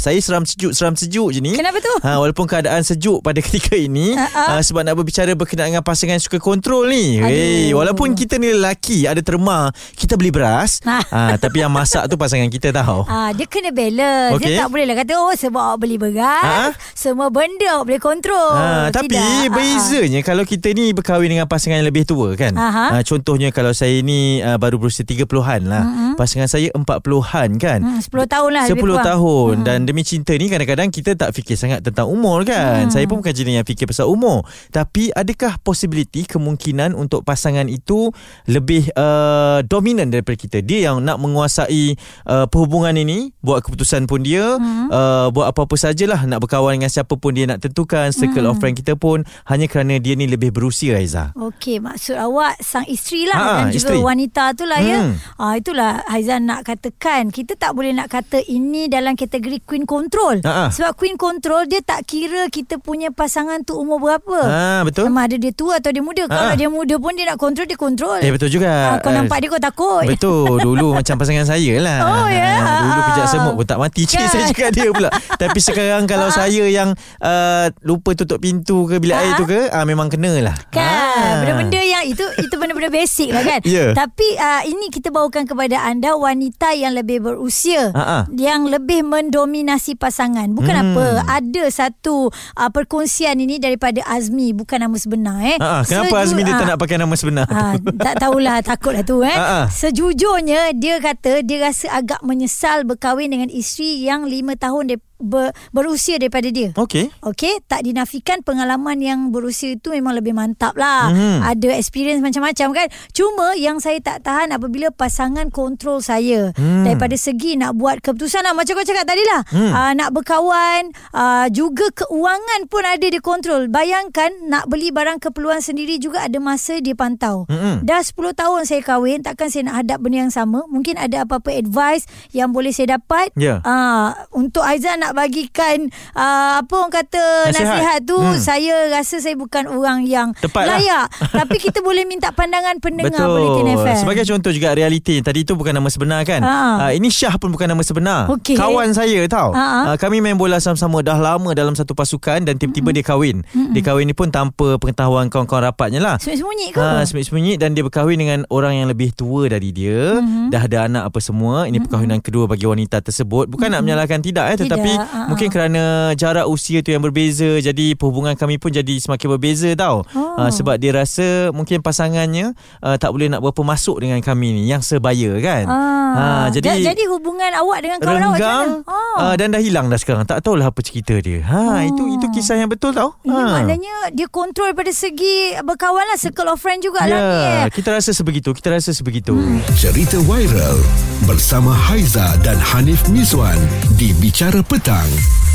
Saya 0.00 0.16
seram 0.18 0.42
sejuk 0.42 0.72
Seram 0.72 0.96
sejuk 0.96 1.28
je 1.28 1.38
ni 1.38 1.52
Kenapa 1.52 1.76
tu? 1.76 1.92
ha, 2.00 2.16
Walaupun 2.16 2.48
keadaan 2.48 2.80
sejuk 2.80 3.20
Pada 3.20 3.36
ketika 3.44 3.76
ini 3.76 4.16
Ha-ha. 4.16 4.56
uh, 4.56 4.60
Sebab 4.60 4.80
nak 4.80 4.96
berbicara 4.96 5.28
Berkenaan 5.32 5.70
dengan 5.70 5.84
pasangan 5.84 6.16
Suka 6.16 6.40
kontrol 6.40 6.88
ni 6.88 7.20
hey, 7.20 7.68
Walaupun 7.70 8.14
kita 8.14 8.36
ni 8.36 8.48
lelaki 8.50 9.04
Ada 9.04 9.20
terma 9.20 9.68
Kita 9.92 10.16
beli 10.16 10.32
beras 10.32 10.80
Ha. 10.80 11.04
ha, 11.04 11.20
Tapi 11.36 11.60
yang 11.60 11.68
masak 11.68 12.08
tu 12.08 12.16
Pasangan 12.16 12.48
kita 12.48 12.72
tahu 12.72 13.04
Ah, 13.04 13.30
dia 13.30 13.44
kena 13.44 13.68
balance. 13.70 14.36
Okey. 14.36 14.46
Dia 14.46 14.62
tak 14.62 14.68
boleh 14.70 14.84
lah 14.84 14.96
kata 14.96 15.12
oh 15.14 15.34
sebab 15.34 15.60
awak 15.60 15.78
beli 15.78 15.96
beras, 15.96 16.40
Ha? 16.40 16.72
semua 16.92 17.28
benda 17.28 17.66
awak 17.72 17.84
boleh 17.86 18.00
kontrol. 18.00 18.50
Ha, 18.52 18.88
tapi 18.88 19.12
Tidak. 19.12 19.50
bezanya 19.50 20.20
kalau 20.20 20.42
kita 20.42 20.70
ni 20.70 20.90
berkahwin 20.90 21.28
dengan 21.28 21.44
pasangan 21.44 21.76
yang 21.76 21.88
lebih 21.88 22.06
tua 22.06 22.32
kan. 22.32 22.54
Ha, 22.54 23.02
contohnya 23.02 23.50
kalau 23.50 23.70
saya 23.70 23.98
ni 24.00 24.38
uh, 24.38 24.56
baru 24.56 24.78
berusia 24.78 25.02
30-an 25.02 25.60
lah. 25.66 25.82
Mm-hmm. 25.82 26.12
Pasangan 26.14 26.48
saya 26.48 26.68
40-an 26.70 27.50
kan. 27.56 27.80
Hmm, 27.82 28.00
10 28.00 28.08
tahun 28.26 28.50
lah 28.50 28.64
10 28.64 28.70
lebih 28.70 28.84
kurang. 28.86 29.04
tahun 29.04 29.54
dan 29.60 29.78
demi 29.90 30.02
cinta 30.02 30.30
ni 30.32 30.46
kadang-kadang 30.46 30.88
kita 30.88 31.12
tak 31.12 31.34
fikir 31.34 31.54
sangat 31.54 31.82
tentang 31.82 32.06
umur 32.06 32.46
kan. 32.46 32.86
Hmm. 32.86 32.90
Saya 32.90 33.04
pun 33.04 33.18
bukan 33.18 33.34
jenis 33.34 33.58
yang 33.58 33.66
fikir 33.66 33.84
pasal 33.84 34.06
umur. 34.06 34.46
Tapi 34.70 35.10
adakah 35.10 35.58
possibility 35.58 36.22
kemungkinan 36.24 36.94
untuk 36.94 37.20
pasangan 37.20 37.66
itu 37.66 38.14
lebih 38.46 38.86
uh, 38.94 39.60
dominan 39.62 40.08
daripada 40.08 40.38
kita. 40.38 40.58
Dia 40.60 40.88
yang 40.88 41.02
nak 41.02 41.18
menguasai 41.18 41.98
uh, 42.24 42.46
perhubungan 42.46 42.94
ini, 42.94 43.34
buat 43.38 43.60
keputusan 43.60 44.06
pun 44.06 44.22
dia, 44.22 44.56
Hmm. 44.56 44.86
uh, 44.88 45.26
buat 45.30 45.50
apa-apa 45.50 45.74
sajalah 45.74 46.22
nak 46.22 46.38
berkawan 46.38 46.76
dengan 46.76 46.88
siapa 46.88 47.16
pun 47.16 47.32
dia 47.32 47.44
nak 47.44 47.58
tentukan, 47.58 48.12
circle 48.12 48.46
Hmm. 48.46 48.52
of 48.52 48.58
friend 48.58 48.76
kita 48.76 48.94
pun 48.94 49.22
hanya 49.46 49.66
kerana 49.66 49.96
dia 49.96 50.14
ni 50.14 50.24
lebih 50.24 50.52
berusia 50.52 50.94
Aiza. 50.94 51.32
Okey, 51.32 51.80
maksud 51.80 52.14
awak 52.14 52.60
sang 52.60 52.84
isteri 52.84 53.24
lah 53.24 53.36
Ha, 53.36 53.48
dan 53.56 53.64
juga 53.72 53.90
isteri. 53.90 53.98
wanita 53.98 54.44
tu 54.52 54.64
lah 54.64 54.78
ya. 54.78 54.98
Hmm. 55.00 55.14
Ah 55.34 55.56
itulah 55.56 56.04
Haizan 56.06 56.44
nak 56.44 56.62
katakan, 56.62 57.32
kita 57.32 57.56
tak 57.56 57.72
boleh 57.72 57.90
nak 57.90 58.06
kata 58.06 58.38
ini 58.42 58.86
dalam 58.86 59.16
kategori 59.16 59.64
queen 59.64 59.79
control. 59.84 60.40
Ha, 60.40 60.50
ha. 60.50 60.64
Sebab 60.68 60.94
queen 60.94 61.14
control 61.14 61.64
dia 61.64 61.80
tak 61.80 62.04
kira 62.04 62.48
kita 62.48 62.76
punya 62.76 63.08
pasangan 63.08 63.60
tu 63.60 63.74
umur 63.74 63.98
berapa. 63.98 64.38
Ha, 64.40 64.82
betul? 64.82 65.06
Sama 65.06 65.24
ada 65.24 65.36
dia 65.36 65.50
tua 65.50 65.76
atau 65.76 65.88
dia 65.88 66.00
muda. 66.00 66.24
Ha, 66.24 66.30
Kalau 66.30 66.52
ha. 66.52 66.56
dia 66.56 66.68
muda 66.68 66.94
pun 66.96 67.12
dia 67.12 67.24
nak 67.24 67.36
control, 67.36 67.64
dia 67.64 67.76
control. 67.76 68.18
Eh 68.18 68.30
betul 68.30 68.48
juga. 68.48 68.70
Ah, 68.90 68.96
kau 68.98 69.10
nampak 69.10 69.38
dia 69.38 69.48
kau 69.48 69.58
takut. 69.58 70.02
Betul 70.02 70.58
Dulu 70.66 70.92
macam 70.92 71.14
pasangan 71.14 71.44
saya 71.44 71.74
lah 71.76 71.98
Oh, 72.00 72.28
ya? 72.28 72.52
Ah, 72.56 72.80
Dulu 72.80 72.90
Ah. 72.92 73.06
pijak 73.06 73.26
semut 73.26 73.54
pun 73.54 73.64
tak 73.64 73.76
mati 73.76 74.02
Cik 74.02 74.18
Kan? 74.18 74.28
saya 74.28 74.44
cakap 74.46 74.70
dia 74.70 74.88
pula 74.88 75.08
Tapi 75.34 75.58
sekarang 75.58 76.04
Kalau 76.04 76.28
Ah. 76.28 76.34
saya 76.34 76.64
yang 76.64 76.92
uh, 77.18 77.66
Lupa 77.80 78.14
tutup 78.14 78.38
pintu 78.38 78.84
ke 78.84 78.96
Bilik 78.96 79.12
Ah. 79.12 79.22
air 79.22 79.32
tu 79.34 79.44
ke 79.44 79.68
ah, 79.68 79.82
Memang 79.82 80.06
kena 80.06 80.32
lah 80.38 80.54
Kan 80.70 80.84
Ah. 81.10 81.40
Benda-benda 81.40 81.76
yang 81.78 82.04
Itu 82.04 82.22
itu 82.36 82.54
benda-benda 82.54 82.88
basic 82.88 83.30
lah 83.30 83.42
kan 83.42 83.60
Ya. 83.62 83.92
Tapi 83.92 84.28
uh, 84.36 84.62
Ini 84.64 84.86
kita 84.88 85.08
bawakan 85.08 85.44
kepada 85.44 85.82
anda 85.82 86.14
Wanita 86.14 86.70
yang 86.72 86.94
lebih 86.94 87.20
berusia 87.20 87.90
Ha-ha. 87.90 88.28
Yang 88.30 88.60
lebih 88.70 89.00
mendominasi 89.02 89.69
pasangan 89.94 90.48
Bukan 90.48 90.72
Hmm. 90.72 90.86
apa 90.88 91.06
Ada 91.28 91.64
satu 91.68 92.30
uh, 92.30 92.70
Perkongsian 92.70 93.36
ini 93.36 93.58
Daripada 93.58 94.00
Azmi 94.02 94.50
Bukan 94.50 94.80
nama 94.80 94.96
sebenar 94.96 95.36
eh 95.40 95.58
ah, 95.58 95.82
Kenapa 95.82 96.16
Seju- 96.16 96.22
Azmi 96.24 96.40
dia 96.40 96.54
tak 96.54 96.64
ah, 96.64 96.68
nak 96.70 96.78
pakai 96.78 96.96
nama 96.96 97.14
sebenar 97.14 97.44
tu 97.44 97.54
tak 97.92 98.14
tahulah 98.16 98.56
takutlah 98.66 99.02
tu 99.02 99.20
eh. 99.20 99.30
Ah, 99.30 99.44
ah. 99.60 99.66
Sejujurnya 99.68 100.72
dia 100.72 100.96
kata 100.96 101.42
dia 101.42 101.60
rasa 101.60 101.92
agak 101.92 102.22
menyesal 102.22 102.82
berkahwin 102.82 103.28
dengan 103.28 103.46
isteri 103.46 104.00
yang 104.00 104.24
lima 104.24 104.54
tahun 104.54 104.88
dia 104.88 104.98
ber, 105.20 105.52
berusia 105.70 106.16
daripada 106.16 106.48
dia. 106.50 106.72
Okey 106.74 107.12
Okey, 107.20 107.60
tak 107.68 107.84
dinafikan 107.84 108.40
pengalaman 108.40 108.96
yang 108.98 109.20
berusia 109.28 109.76
itu 109.76 109.92
memang 109.92 110.16
lebih 110.16 110.32
mantap 110.32 110.72
lah. 110.74 111.12
Mhm. 111.12 111.44
Ada 111.44 111.68
experience 111.76 112.24
macam-macam 112.24 112.68
kan. 112.72 112.86
Cuma 113.12 113.52
yang 113.54 113.76
saya 113.78 114.00
tak 114.00 114.24
tahan 114.24 114.50
apabila 114.56 114.88
pasangan 114.88 115.52
kontrol 115.52 116.00
saya. 116.00 116.56
Hmm. 116.56 116.88
Daripada 116.88 117.14
segi 117.20 117.60
nak 117.60 117.76
buat 117.76 118.00
keputusan 118.00 118.40
lah. 118.44 118.56
Macam 118.56 118.80
kau 118.80 118.86
cakap 118.86 119.04
tadi 119.04 119.24
lah. 119.28 119.40
Hmm. 119.52 119.70
Uh, 119.72 119.92
nak 119.96 120.10
berkawan. 120.16 120.90
Uh, 121.12 121.46
juga 121.52 121.92
keuangan 121.92 122.66
pun 122.72 122.82
ada 122.84 123.04
dia 123.04 123.20
kontrol. 123.20 123.68
Bayangkan 123.68 124.48
nak 124.48 124.66
beli 124.72 124.88
barang 124.88 125.20
keperluan 125.20 125.60
sendiri 125.60 126.00
juga 126.00 126.24
ada 126.24 126.38
masa 126.40 126.80
dia 126.80 126.96
pantau. 126.96 127.44
Mm-mm. 127.52 127.84
Dah 127.84 128.00
10 128.00 128.16
tahun 128.32 128.60
saya 128.64 128.80
kahwin. 128.80 129.20
Takkan 129.20 129.52
saya 129.52 129.68
nak 129.68 129.84
hadap 129.84 129.98
benda 130.00 130.24
yang 130.24 130.32
sama. 130.32 130.64
Mungkin 130.66 130.96
ada 130.96 131.28
apa-apa 131.28 131.52
advice 131.52 132.08
yang 132.32 132.50
boleh 132.50 132.72
saya 132.72 132.96
dapat. 132.96 133.32
Ya. 133.36 133.60
Ah, 133.62 134.28
untuk 134.32 134.64
Aizan 134.64 135.04
nak 135.04 135.09
bagikan 135.12 135.78
uh, 136.12 136.60
apa 136.60 136.72
orang 136.72 136.92
kata 136.92 137.24
Nasihat. 137.48 137.66
nasihat, 137.66 138.00
tu 138.02 138.16
Hmm. 138.20 138.36
saya 138.36 138.74
rasa 138.90 139.16
saya 139.18 139.34
bukan 139.34 139.66
orang 139.66 140.04
yang 140.04 140.30
Tepat 140.36 140.64
lah. 140.64 140.76
layak 140.76 141.06
tapi 141.32 141.56
kita 141.58 141.80
boleh 141.80 142.04
minta 142.04 142.30
pandangan 142.30 142.76
pendengar 142.78 143.26
Bulletin 143.26 143.64
Betul 143.70 143.84
FM. 143.84 143.98
Sebagai 143.98 144.24
contoh 144.26 144.50
juga 144.50 144.68
realiti 144.72 145.18
Tadi 145.20 145.42
tu 145.42 145.54
bukan 145.54 145.72
nama 145.72 145.88
sebenar 145.88 146.22
kan 146.22 146.40
Ha. 146.40 146.88
uh, 146.88 146.92
Ini 146.92 147.08
Syah 147.08 147.36
pun 147.36 147.50
bukan 147.50 147.66
nama 147.66 147.80
sebenar 147.80 148.28
Okey. 148.28 148.56
Kawan 148.56 148.92
saya 148.92 149.20
tau 149.26 149.52
Ha, 149.52 149.92
uh, 149.92 149.96
Kami 149.96 150.20
main 150.20 150.34
bola 150.34 150.56
sama-sama 150.58 151.00
Dah 151.00 151.16
lama 151.16 151.50
dalam 151.52 151.72
satu 151.72 151.92
pasukan 151.92 152.40
Dan 152.40 152.56
tiba-tiba 152.56 152.90
dia 152.90 153.04
kahwin 153.04 153.42
Dia 153.72 153.82
kahwin 153.82 154.06
ni 154.06 154.14
pun 154.14 154.28
Tanpa 154.28 154.76
pengetahuan 154.76 155.28
kawan-kawan 155.28 155.64
rapatnya 155.66 156.00
lah 156.00 156.16
Sembunyi-sembunyi 156.16 156.66
ke? 156.70 156.80
Ha, 156.80 157.02
sembunyi-sembunyi 157.02 157.52
dan 157.56 157.72
dia 157.72 157.82
berkahwin 157.82 158.16
dengan 158.16 158.40
orang 158.48 158.74
yang 158.74 158.88
lebih 158.88 159.12
tua 159.12 159.46
dari 159.46 159.70
dia. 159.70 160.16
Mm-hmm. 160.16 160.48
Dah 160.48 160.62
ada 160.64 160.78
anak 160.86 161.02
apa 161.08 161.18
semua. 161.18 161.64
Ini 161.64 161.76
mm-hmm. 161.76 161.84
perkahwinan 161.84 162.20
kedua 162.20 162.44
bagi 162.46 162.64
wanita 162.64 163.00
tersebut. 163.00 163.48
Bukan 163.48 163.68
mm-hmm. 163.68 163.74
nak 163.74 163.82
menyalahkan 163.82 164.20
tidak 164.20 164.44
eh 164.52 164.58
tetapi 164.60 164.90
Tidak, 164.90 164.99
ha-ha. 165.02 165.26
mungkin 165.26 165.48
kerana 165.48 165.82
jarak 166.12 166.44
usia 166.44 166.80
tu 166.80 166.90
yang 166.90 167.00
berbeza 167.00 167.58
jadi 167.58 167.94
perhubungan 167.94 168.34
kami 168.34 168.56
pun 168.56 168.70
jadi 168.70 168.96
semakin 168.96 169.28
berbeza 169.30 169.68
tau. 169.74 170.04
Oh. 170.10 170.36
Ha, 170.36 170.48
sebab 170.50 170.76
dia 170.76 170.92
rasa 170.92 171.48
mungkin 171.50 171.80
pasangannya 171.80 172.52
uh, 172.78 172.96
tak 172.96 173.10
boleh 173.10 173.28
nak 173.28 173.40
berapa 173.40 173.62
masuk 173.62 173.98
dengan 173.98 174.18
kami 174.18 174.52
ni 174.52 174.62
yang 174.66 174.80
sebaya 174.80 175.32
kan. 175.38 175.64
Ah. 175.64 175.78
Ha, 176.10 176.24
jadi 176.50 176.66
Ja- 176.76 176.90
jadi 176.90 177.06
hubungan 177.08 177.50
awak 177.56 177.78
dengan 177.80 177.98
kawan 177.98 178.22
awak 178.24 178.36
macam 178.36 178.50
mana? 178.82 178.90
Oh. 178.90 179.16
uh, 179.22 179.34
dan 179.34 179.50
dah 179.50 179.60
hilang 179.60 179.86
dah 179.86 179.96
sekarang. 179.96 180.24
Tak 180.24 180.40
tahulah 180.40 180.68
apa 180.68 180.80
cerita 180.80 181.14
dia. 181.16 181.40
Ha 181.42 181.58
Oh. 181.62 181.78
itu 181.80 182.02
itu 182.10 182.26
kisah 182.30 182.56
yang 182.56 182.66
betul 182.66 182.90
tau. 182.90 183.14
Ini 183.22 183.30
ha. 183.32 183.52
maknanya 183.54 183.94
dia 184.10 184.26
kontrol 184.26 184.72
pada 184.72 184.90
segi 184.90 185.54
berkawan 185.60 186.02
lah 186.04 186.16
circle 186.16 186.48
of 186.48 186.58
friend 186.58 186.80
jugalah 186.80 187.06
ni 187.06 187.38
Ya, 187.38 187.62
eh. 187.62 187.70
kita 187.70 187.90
rasa 187.90 188.10
sebegitu. 188.10 188.50
Kita 188.50 188.70
rasa 188.70 188.90
sebegitu. 188.90 189.38
Cerita 189.72 190.18
viral 190.20 190.78
bersama 191.22 191.70
Haiza 191.70 192.34
dan 192.40 192.58
Hanif 192.58 193.06
Mizwan 193.06 193.56
di 193.94 194.10
Bicara 194.14 194.60
Petang, 194.60 194.89
Bintang 194.90 195.49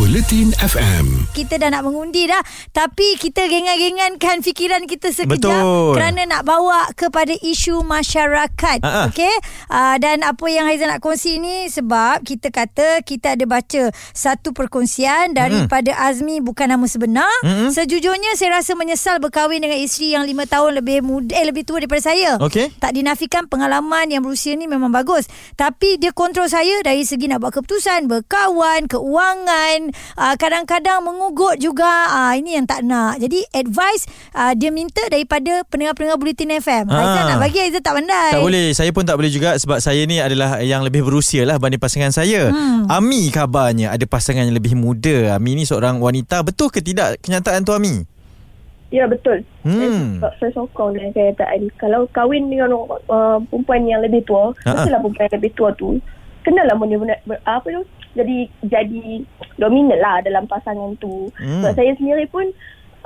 Bulletin 0.00 0.56
FM. 0.56 1.28
kita 1.36 1.60
dah 1.60 1.68
nak 1.68 1.84
mengundi 1.84 2.24
dah 2.24 2.40
tapi 2.72 3.20
kita 3.20 3.44
gengan-gengankan 3.44 4.40
fikiran 4.40 4.88
kita 4.88 5.12
sekejap 5.12 5.60
Betul. 5.60 5.92
kerana 5.92 6.24
nak 6.24 6.48
bawa 6.48 6.88
kepada 6.96 7.36
isu 7.36 7.84
masyarakat 7.84 8.80
Ha-ha. 8.80 9.12
okey 9.12 9.28
uh, 9.68 10.00
dan 10.00 10.24
apa 10.24 10.40
yang 10.48 10.64
Haizan 10.64 10.88
nak 10.88 11.04
kongsi 11.04 11.36
ni 11.36 11.68
sebab 11.68 12.24
kita 12.24 12.48
kata 12.48 13.04
kita 13.04 13.36
ada 13.36 13.44
baca 13.44 13.92
satu 14.10 14.56
perkongsian 14.56 15.36
daripada 15.36 15.92
Azmi 15.92 16.40
bukan 16.40 16.72
nama 16.72 16.88
sebenar 16.88 17.28
Mm-mm. 17.44 17.68
sejujurnya 17.68 18.40
saya 18.40 18.56
rasa 18.56 18.72
menyesal 18.72 19.20
berkahwin 19.20 19.60
dengan 19.60 19.76
isteri 19.76 20.16
yang 20.16 20.24
lima 20.24 20.48
tahun 20.48 20.80
lebih 20.80 21.04
muda 21.04 21.36
eh 21.36 21.44
lebih 21.44 21.68
tua 21.68 21.76
daripada 21.76 22.08
saya 22.08 22.40
Okey. 22.40 22.72
tak 22.80 22.96
dinafikan 22.96 23.44
pengalaman 23.44 24.08
yang 24.08 24.24
berusia 24.24 24.56
ni 24.56 24.64
memang 24.64 24.88
bagus 24.88 25.28
tapi 25.60 26.00
dia 26.00 26.08
kontrol 26.10 26.48
saya 26.48 26.80
dari 26.80 27.04
segi 27.04 27.28
nak 27.28 27.44
buat 27.44 27.52
keputusan 27.52 28.08
berkawan 28.08 28.88
keuangan 28.88 29.89
uh, 30.14 30.34
kadang-kadang 30.34 31.00
mengugut 31.00 31.56
juga 31.56 31.86
uh, 32.08 32.32
ini 32.32 32.54
yang 32.54 32.64
tak 32.64 32.80
nak 32.80 33.16
jadi 33.16 33.42
advice 33.52 34.04
uh, 34.32 34.52
dia 34.52 34.68
minta 34.68 35.02
daripada 35.06 35.62
pendengar-pendengar 35.66 36.16
Bulletin 36.16 36.56
FM 36.56 36.84
Ah. 36.86 36.96
Aizan 36.96 37.22
nak 37.26 37.38
bagi 37.38 37.58
Aizan 37.60 37.80
tak 37.80 37.94
pandai 37.94 38.30
Tak 38.32 38.42
boleh 38.42 38.66
Saya 38.70 38.90
pun 38.90 39.02
tak 39.02 39.14
boleh 39.14 39.28
juga 39.28 39.54
Sebab 39.54 39.78
saya 39.78 40.02
ni 40.02 40.16
adalah 40.16 40.58
Yang 40.58 40.82
lebih 40.86 41.02
berusia 41.02 41.42
lah 41.42 41.56
Banding 41.56 41.78
pasangan 41.78 42.10
saya 42.10 42.50
Hmm. 42.50 42.86
Ami 42.86 43.28
kabarnya 43.28 43.90
Ada 43.90 44.04
pasangan 44.04 44.42
yang 44.42 44.54
lebih 44.54 44.74
muda 44.74 45.34
Ami 45.34 45.54
ni 45.54 45.62
seorang 45.62 45.96
wanita 45.96 46.42
Betul 46.42 46.68
ke 46.68 46.80
tidak 46.80 47.20
Kenyataan 47.20 47.62
tu 47.62 47.70
Ami 47.70 48.02
Ya 48.90 49.06
betul. 49.06 49.46
Hmm. 49.62 50.18
Saya, 50.18 50.34
saya 50.34 50.50
sokong 50.50 50.98
dengan 50.98 51.14
kenyataan. 51.14 51.70
Kalau 51.78 52.10
kahwin 52.10 52.50
dengan 52.50 52.74
uh, 52.74 53.38
perempuan 53.46 53.86
yang 53.86 54.02
lebih 54.02 54.26
tua, 54.26 54.50
Ha-ha. 54.50 54.82
mestilah 54.82 54.98
perempuan 54.98 55.24
yang 55.24 55.36
lebih 55.38 55.52
tua 55.54 55.70
tu 55.72 55.88
kenalah 56.42 56.74
ber- 56.74 57.44
apa 57.44 57.66
tu 57.70 57.82
jadi 58.14 58.50
jadi 58.66 59.22
dominan 59.58 59.98
lah 60.02 60.22
dalam 60.24 60.46
pasangan 60.50 60.98
tu. 60.98 61.30
Hmm. 61.38 61.62
Sebab 61.62 61.72
saya 61.78 61.92
sendiri 61.98 62.26
pun 62.30 62.50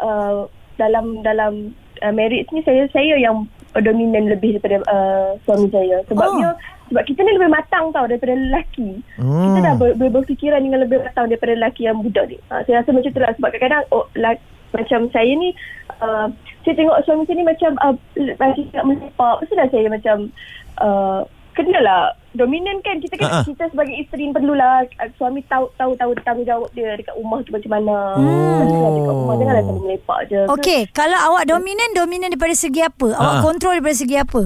uh, 0.00 0.48
dalam 0.80 1.20
dalam 1.20 1.76
uh, 2.00 2.12
marriage 2.14 2.48
ni 2.50 2.64
saya 2.64 2.88
saya 2.90 3.20
yang 3.20 3.44
dominan 3.74 4.30
lebih 4.30 4.56
daripada 4.56 4.80
uh, 4.88 5.30
suami 5.44 5.68
saya. 5.68 6.00
Sebabnya 6.06 6.56
sebab 6.92 7.02
kita 7.08 7.20
ni 7.24 7.32
lebih 7.34 7.50
matang 7.50 7.90
tau 7.90 8.04
daripada 8.04 8.36
lelaki. 8.36 9.00
Hmm. 9.16 9.50
Kita 9.50 9.58
dah 9.64 9.74
ber, 9.80 9.90
ber, 9.96 10.08
berfikiran 10.20 10.60
dengan 10.60 10.84
lebih 10.84 11.00
matang 11.00 11.32
daripada 11.32 11.56
lelaki 11.56 11.88
yang 11.88 11.98
muda 11.98 12.22
ni. 12.28 12.36
Ha, 12.52 12.60
saya 12.68 12.84
rasa 12.84 12.92
macam 12.92 13.10
tu 13.10 13.20
lah. 13.24 13.32
Sebab 13.40 13.48
kadang-kadang 13.56 13.84
oh, 13.90 14.04
la, 14.20 14.36
macam 14.76 15.00
saya 15.10 15.32
ni, 15.32 15.56
uh, 16.04 16.28
saya 16.62 16.74
tengok 16.76 16.98
suami 17.08 17.24
saya 17.24 17.36
ni 17.40 17.46
macam 17.48 17.70
uh, 17.80 17.94
masih 18.36 18.64
nak 18.76 18.84
melepak. 18.84 19.34
Mestilah 19.40 19.68
saya 19.72 19.86
macam 19.88 20.16
uh, 20.84 21.20
kenalah 21.54 22.02
dominan 22.32 22.76
kan 22.80 22.98
kita 22.98 23.14
kan 23.14 23.30
Ha-ha. 23.32 23.42
kita 23.44 23.64
sebagai 23.68 23.94
isteri 23.96 24.28
perlulah 24.28 24.82
uh, 24.92 25.08
suami 25.14 25.40
tahu 25.44 25.70
tahu 25.74 25.94
tahu 25.94 26.10
tanggungjawab 26.20 26.68
dia 26.72 26.92
dekat 26.92 27.14
rumah 27.14 27.38
tu 27.40 27.50
macam 27.50 27.70
mana. 27.72 27.96
Hmm. 28.14 28.58
Mestilah 28.60 28.90
dekat 28.92 29.14
rumah 29.14 29.34
janganlah 29.36 29.62
lepak 29.86 30.20
je. 30.26 30.40
Okey, 30.50 30.80
kalau 30.90 31.18
awak 31.24 31.44
dominan, 31.44 31.90
dominan 31.92 32.28
daripada 32.28 32.54
segi 32.54 32.80
apa? 32.80 33.08
Awak 33.12 33.34
Ah. 33.34 33.40
kontrol 33.40 33.72
daripada 33.72 33.96
segi 33.96 34.16
apa? 34.16 34.42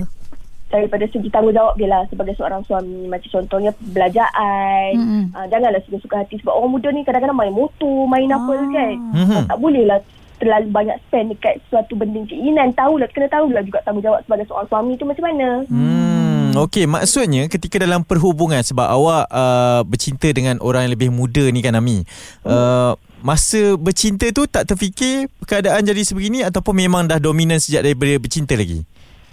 daripada 0.69 1.09
segi 1.09 1.25
tanggungjawab 1.27 1.75
dia 1.75 1.89
lah 1.89 2.05
sebagai 2.07 2.37
seorang 2.37 2.61
suami 2.63 3.09
macam 3.09 3.25
contohnya 3.33 3.73
belanjaan 3.89 4.93
Mm-mm. 4.95 5.25
uh, 5.33 5.47
janganlah 5.49 5.81
suka-suka 5.81 6.17
hati 6.19 6.37
sebab 6.37 6.53
orang 6.53 6.71
muda 6.71 6.89
ni 6.91 7.01
kadang-kadang 7.03 7.33
main 7.35 7.49
motor 7.51 8.05
main 8.05 8.29
apa 8.29 8.53
Ah. 8.53 8.69
kan 8.69 8.95
Mhm. 9.17 9.33
uh, 9.33 9.43
tak 9.47 9.59
boleh 9.59 9.85
lah 9.85 9.97
terlalu 10.37 10.69
banyak 10.69 10.97
spend 11.03 11.33
dekat 11.33 11.57
suatu 11.67 11.93
benda 11.95 12.21
keinginan 12.23 12.69
tahulah 12.73 13.09
kena 13.09 13.27
tahulah 13.27 13.59
juga 13.61 13.81
tanggungjawab 13.81 14.21
sebagai 14.23 14.45
seorang 14.45 14.69
suami 14.69 14.93
tu 14.95 15.05
macam 15.05 15.25
mana 15.25 15.49
Hmm, 15.65 16.28
okey 16.65 16.85
maksudnya 16.85 17.47
ketika 17.47 17.79
dalam 17.79 18.03
perhubungan 18.03 18.59
sebab 18.61 18.87
awak 18.89 19.25
uh, 19.29 19.81
bercinta 19.85 20.27
dengan 20.33 20.59
orang 20.59 20.89
yang 20.89 20.95
lebih 20.97 21.11
muda 21.13 21.45
ni 21.51 21.61
kan 21.61 21.77
Ami. 21.77 22.03
Uh, 22.43 22.97
masa 23.21 23.75
bercinta 23.75 24.31
tu 24.31 24.47
tak 24.47 24.67
terfikir 24.67 25.27
keadaan 25.45 25.83
jadi 25.83 26.03
sebegini 26.03 26.43
ataupun 26.43 26.75
memang 26.75 27.07
dah 27.07 27.19
dominan 27.19 27.59
sejak 27.59 27.83
daripada 27.83 28.15
bercinta 28.19 28.55
lagi? 28.55 28.87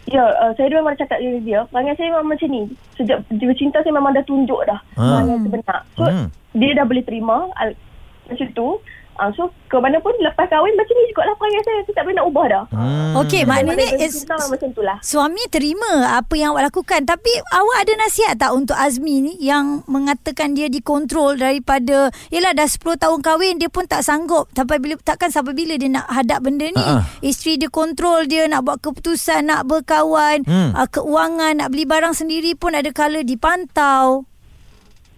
Ya, 0.06 0.22
uh, 0.22 0.54
saya 0.54 0.70
memang 0.70 0.94
cakap 0.94 1.18
dengan 1.18 1.42
dia. 1.42 1.60
Perangai 1.74 1.98
saya 1.98 2.14
memang 2.14 2.30
macam 2.30 2.48
ni. 2.50 2.62
Sejak 2.94 3.26
dia 3.26 3.46
bercinta 3.50 3.82
saya 3.82 3.90
memang 3.90 4.14
dah 4.14 4.22
tunjuk 4.22 4.62
dah. 4.70 4.78
Ah. 4.94 5.22
Perangai 5.22 5.38
sebenar. 5.42 5.80
So, 5.98 6.04
Hmm. 6.06 6.28
dia 6.54 6.72
dah 6.78 6.86
boleh 6.86 7.02
terima 7.02 7.50
al- 7.58 7.78
macam 8.26 8.48
tu. 8.54 8.68
Uh, 9.16 9.32
so, 9.32 9.48
ke 9.66 9.78
mana 9.78 9.96
pun 9.98 10.12
lepas 10.20 10.46
kahwin 10.46 10.76
macam 10.76 10.92
ni 10.92 11.08
juga 11.08 11.24
lah 11.24 11.36
perangai 11.36 11.64
saya. 11.64 11.80
Saya 11.84 11.96
tak 11.96 12.04
boleh 12.04 12.16
nak 12.16 12.28
ubah 12.28 12.46
dah. 12.46 12.64
Hmm. 12.70 13.14
Okey, 13.24 13.44
maknanya 13.44 13.88
cinta 14.06 14.36
memang 14.36 14.52
macam 14.52 14.70
tu 14.72 14.82
lah. 14.82 14.98
suami 15.00 15.44
terima 15.48 15.92
apa 16.12 16.34
yang 16.36 16.52
awak 16.52 16.68
lakukan. 16.68 17.02
Tapi 17.02 17.32
awak 17.50 17.78
ada 17.82 17.94
nasihat 17.98 18.36
tak 18.36 18.52
untuk 18.52 18.76
Azmi 18.76 19.16
ni 19.22 19.34
yang 19.40 19.82
mengatakan 19.86 20.52
dia 20.52 20.68
dikontrol 20.68 21.36
daripada 21.36 22.12
yelah 22.28 22.52
dah 22.52 22.68
10 22.68 22.84
tahun 22.98 23.20
kahwin 23.20 23.56
dia 23.56 23.68
pun 23.68 23.84
tak 23.84 24.02
sanggup 24.02 24.52
sampai 24.52 24.78
bila 24.78 25.00
takkan 25.00 25.32
sampai 25.32 25.56
bila 25.56 25.76
dia 25.76 25.88
nak 25.88 26.08
hadap 26.08 26.44
benda 26.44 26.68
ni. 26.68 26.76
Ha-ha. 26.76 27.08
Isteri 27.20 27.56
dia 27.58 27.70
kontrol 27.70 28.28
dia 28.28 28.46
nak 28.46 28.62
buat 28.62 28.80
keputusan, 28.80 29.48
nak 29.48 29.64
berkawan, 29.64 30.44
Hmm. 30.44 30.76
uh, 30.76 30.86
keuangan, 30.86 31.58
nak 31.58 31.72
beli 31.72 31.84
barang 31.84 32.12
sendiri 32.12 32.54
pun 32.54 32.76
ada 32.76 32.92
kala 32.92 33.24
dipantau. 33.24 34.28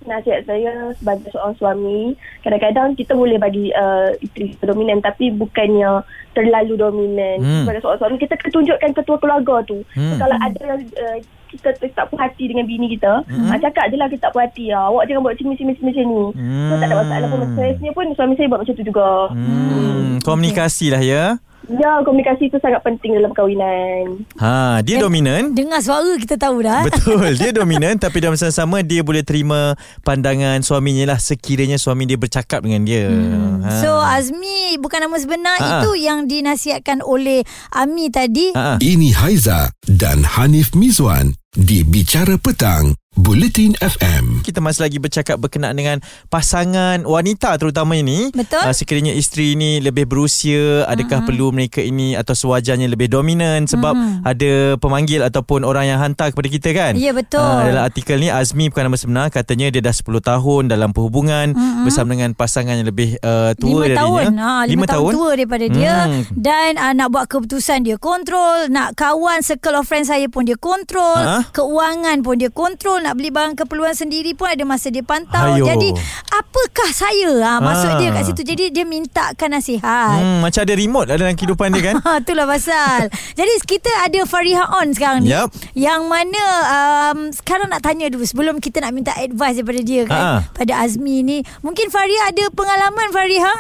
Nasihat 0.08 0.48
saya 0.48 0.96
sebagai 0.96 1.30
seorang 1.36 1.56
suami, 1.60 2.16
kadang-kadang 2.42 2.96
kita 2.96 3.12
boleh 3.12 3.36
bagi 3.36 3.76
uh, 3.76 4.16
isteri 4.24 4.56
kita 4.56 4.72
dominan 4.72 5.04
tapi 5.04 5.36
bukannya 5.36 6.02
terlalu 6.32 6.80
dominan. 6.80 7.44
Hmm. 7.44 7.68
Sebagai 7.68 7.82
seorang 7.84 8.00
suami, 8.00 8.16
kita 8.24 8.40
kena 8.40 8.56
tunjukkan 8.56 8.92
ketua 8.96 9.18
keluarga 9.20 9.56
tu. 9.68 9.84
Hmm. 9.92 10.16
So, 10.16 10.24
kalau 10.24 10.38
ada 10.40 10.62
yang 10.64 10.82
uh, 10.96 11.18
kita 11.48 11.76
tu 11.80 11.88
tak 11.96 12.08
puas 12.12 12.22
hati 12.24 12.48
dengan 12.52 12.68
bini 12.68 12.88
kita, 12.96 13.24
hmm. 13.24 13.52
uh, 13.52 13.60
cakap 13.60 13.92
je 13.92 13.96
lah 14.00 14.08
kita 14.08 14.28
tak 14.28 14.34
puas 14.36 14.48
hati. 14.48 14.72
Uh, 14.72 14.88
awak 14.92 15.12
jangan 15.12 15.24
buat 15.28 15.36
sini-sini 15.40 15.76
macam 15.76 16.06
ni. 16.08 16.26
Hmm. 16.36 16.70
So 16.72 16.74
tak 16.80 16.88
ada 16.88 16.96
masalah 17.04 17.28
pun. 17.28 17.40
Saya 17.56 17.92
pun 17.92 18.06
suami 18.16 18.34
saya 18.36 18.48
buat 18.48 18.62
macam 18.64 18.76
tu 18.76 18.86
juga. 18.88 19.10
Hmm, 19.32 20.20
komunikasi 20.24 20.88
lah 20.92 21.04
ya. 21.04 21.24
Ya, 21.70 22.00
komunikasi 22.00 22.48
tu 22.48 22.58
sangat 22.58 22.80
penting 22.80 23.12
dalam 23.14 23.30
perkahwinan. 23.30 24.24
Ha, 24.36 24.80
dia 24.80 24.98
dominan. 24.98 25.52
Dengar 25.52 25.80
suara 25.80 26.16
kita 26.16 26.36
tahu 26.36 26.64
dah. 26.64 26.84
Betul 26.84 27.36
Dia 27.36 27.52
dominan 27.60 27.96
Tapi 27.96 28.18
dalam 28.18 28.34
masa 28.34 28.48
sama 28.50 28.80
Dia 28.80 29.02
boleh 29.02 29.20
terima 29.20 29.76
Pandangan 30.02 30.60
suaminya 30.60 31.12
lah 31.12 31.20
Sekiranya 31.20 31.76
suami 31.76 32.04
dia 32.04 32.16
bercakap 32.16 32.62
dengan 32.62 32.84
dia 32.84 33.04
Hmm. 33.08 33.62
ha. 33.62 33.80
So 33.80 33.92
Azmi 33.98 34.78
bukan 34.78 35.04
nama 35.04 35.18
sebenar 35.18 35.58
Ha-ha. 35.58 35.84
itu 35.84 36.00
yang 36.00 36.24
dinasihatkan 36.26 37.00
oleh 37.00 37.44
Ami 37.70 38.08
tadi. 38.08 38.52
ha. 38.54 38.78
Ini 38.78 39.12
Haiza 39.14 39.68
dan 39.84 40.24
Hanif 40.24 40.72
Mizwan 40.72 41.36
di 41.50 41.82
Bicara 41.82 42.38
Petang, 42.38 42.94
Bulletin 43.18 43.74
FM. 43.82 44.46
Kita 44.46 44.62
masih 44.62 44.86
lagi 44.86 45.02
bercakap 45.02 45.42
berkenaan 45.42 45.74
dengan 45.74 45.98
pasangan 46.30 47.02
wanita 47.02 47.58
terutama 47.58 47.98
ini. 47.98 48.30
Betul. 48.30 48.62
Uh, 48.62 48.70
sekiranya 48.70 49.10
isteri 49.10 49.58
ini 49.58 49.82
lebih 49.82 50.06
berusia, 50.06 50.86
adakah 50.86 51.26
mm-hmm. 51.26 51.28
perlu 51.28 51.48
mereka 51.50 51.82
ini 51.82 52.14
atau 52.14 52.38
sewajarnya 52.38 52.86
lebih 52.86 53.10
dominan 53.10 53.66
sebab 53.66 53.98
mm-hmm. 53.98 54.22
ada 54.22 54.52
pemanggil 54.78 55.26
ataupun 55.26 55.66
orang 55.66 55.90
yang 55.90 55.98
hantar 55.98 56.30
kepada 56.30 56.46
kita 56.46 56.70
kan? 56.78 56.94
Ya, 56.94 57.10
betul. 57.10 57.42
Uh, 57.42 57.74
dalam 57.74 57.84
artikel 57.90 58.22
ni 58.22 58.30
Azmi 58.30 58.70
bukan 58.70 58.86
nama 58.86 58.98
sebenar 59.02 59.28
katanya 59.34 59.74
dia 59.74 59.82
dah 59.82 59.96
10 59.98 60.06
tahun 60.22 60.62
dalam 60.70 60.94
perhubungan 60.94 61.58
mm-hmm. 61.58 61.84
bersama 61.90 62.14
dengan 62.14 62.32
pasangan 62.38 62.78
yang 62.78 62.86
lebih 62.86 63.18
uh, 63.26 63.58
tua 63.58 63.66
lima 63.66 63.82
darinya. 63.82 63.98
tahun 63.98 64.24
ha, 64.38 64.52
lima, 64.70 64.86
tahun, 64.86 65.12
tua 65.18 65.30
daripada 65.34 65.66
dia 65.66 65.90
Hmm. 65.98 66.24
dan 66.38 66.78
uh, 66.78 66.94
nak 66.94 67.10
buat 67.10 67.26
keputusan 67.26 67.82
dia 67.82 67.98
kontrol 67.98 68.70
nak 68.70 68.94
kawan 68.94 69.42
circle 69.42 69.82
of 69.82 69.90
friends 69.90 70.14
saya 70.14 70.30
pun 70.30 70.46
dia 70.46 70.54
kontrol 70.54 71.18
Ha? 71.18 71.50
keuangan 71.50 72.22
pun 72.22 72.38
dia 72.38 72.54
kontrol 72.54 73.02
nak 73.08 73.16
beli 73.16 73.32
barang 73.32 73.56
keperluan 73.56 73.96
sendiri 73.96 74.36
pun 74.36 74.52
ada 74.52 74.60
masa 74.62 74.92
dia 74.92 75.00
pantau 75.00 75.56
Ayo. 75.56 75.64
jadi 75.64 75.96
apakah 76.28 76.92
saya 76.92 77.32
ha, 77.40 77.64
maksud 77.64 77.88
Ha. 77.88 77.96
dia 77.98 78.10
kat 78.12 78.24
situ 78.28 78.42
jadi 78.44 78.68
dia 78.68 78.84
mintakan 78.84 79.56
nasihat 79.56 80.20
Hmm, 80.20 80.44
macam 80.44 80.60
ada 80.60 80.76
remote 80.76 81.08
lah 81.08 81.16
dalam 81.16 81.34
kehidupan 81.34 81.72
dia 81.72 81.94
kan? 81.94 81.96
Ha, 82.04 82.20
itulah 82.22 82.44
pasal. 82.44 83.08
Jadi 83.34 83.52
kita 83.64 83.92
ada 84.04 84.20
Fariha 84.24 84.66
on 84.76 84.92
sekarang 84.92 85.24
ni. 85.24 85.32
Yup. 85.32 85.54
Yang 85.72 86.02
mana 86.04 86.44
um, 86.68 87.18
sekarang 87.32 87.70
nak 87.70 87.80
tanya 87.80 88.12
dulu 88.12 88.28
sebelum 88.28 88.60
kita 88.60 88.84
nak 88.84 88.92
minta 88.92 89.16
advice 89.16 89.62
daripada 89.62 89.82
dia 89.82 90.02
kan. 90.04 90.20
Ha. 90.20 90.32
Pada 90.52 90.74
Azmi 90.84 91.24
ni. 91.24 91.38
Mungkin 91.62 91.88
Fariha 91.88 92.34
ada 92.34 92.44
pengalaman 92.52 93.08
Fariha? 93.14 93.54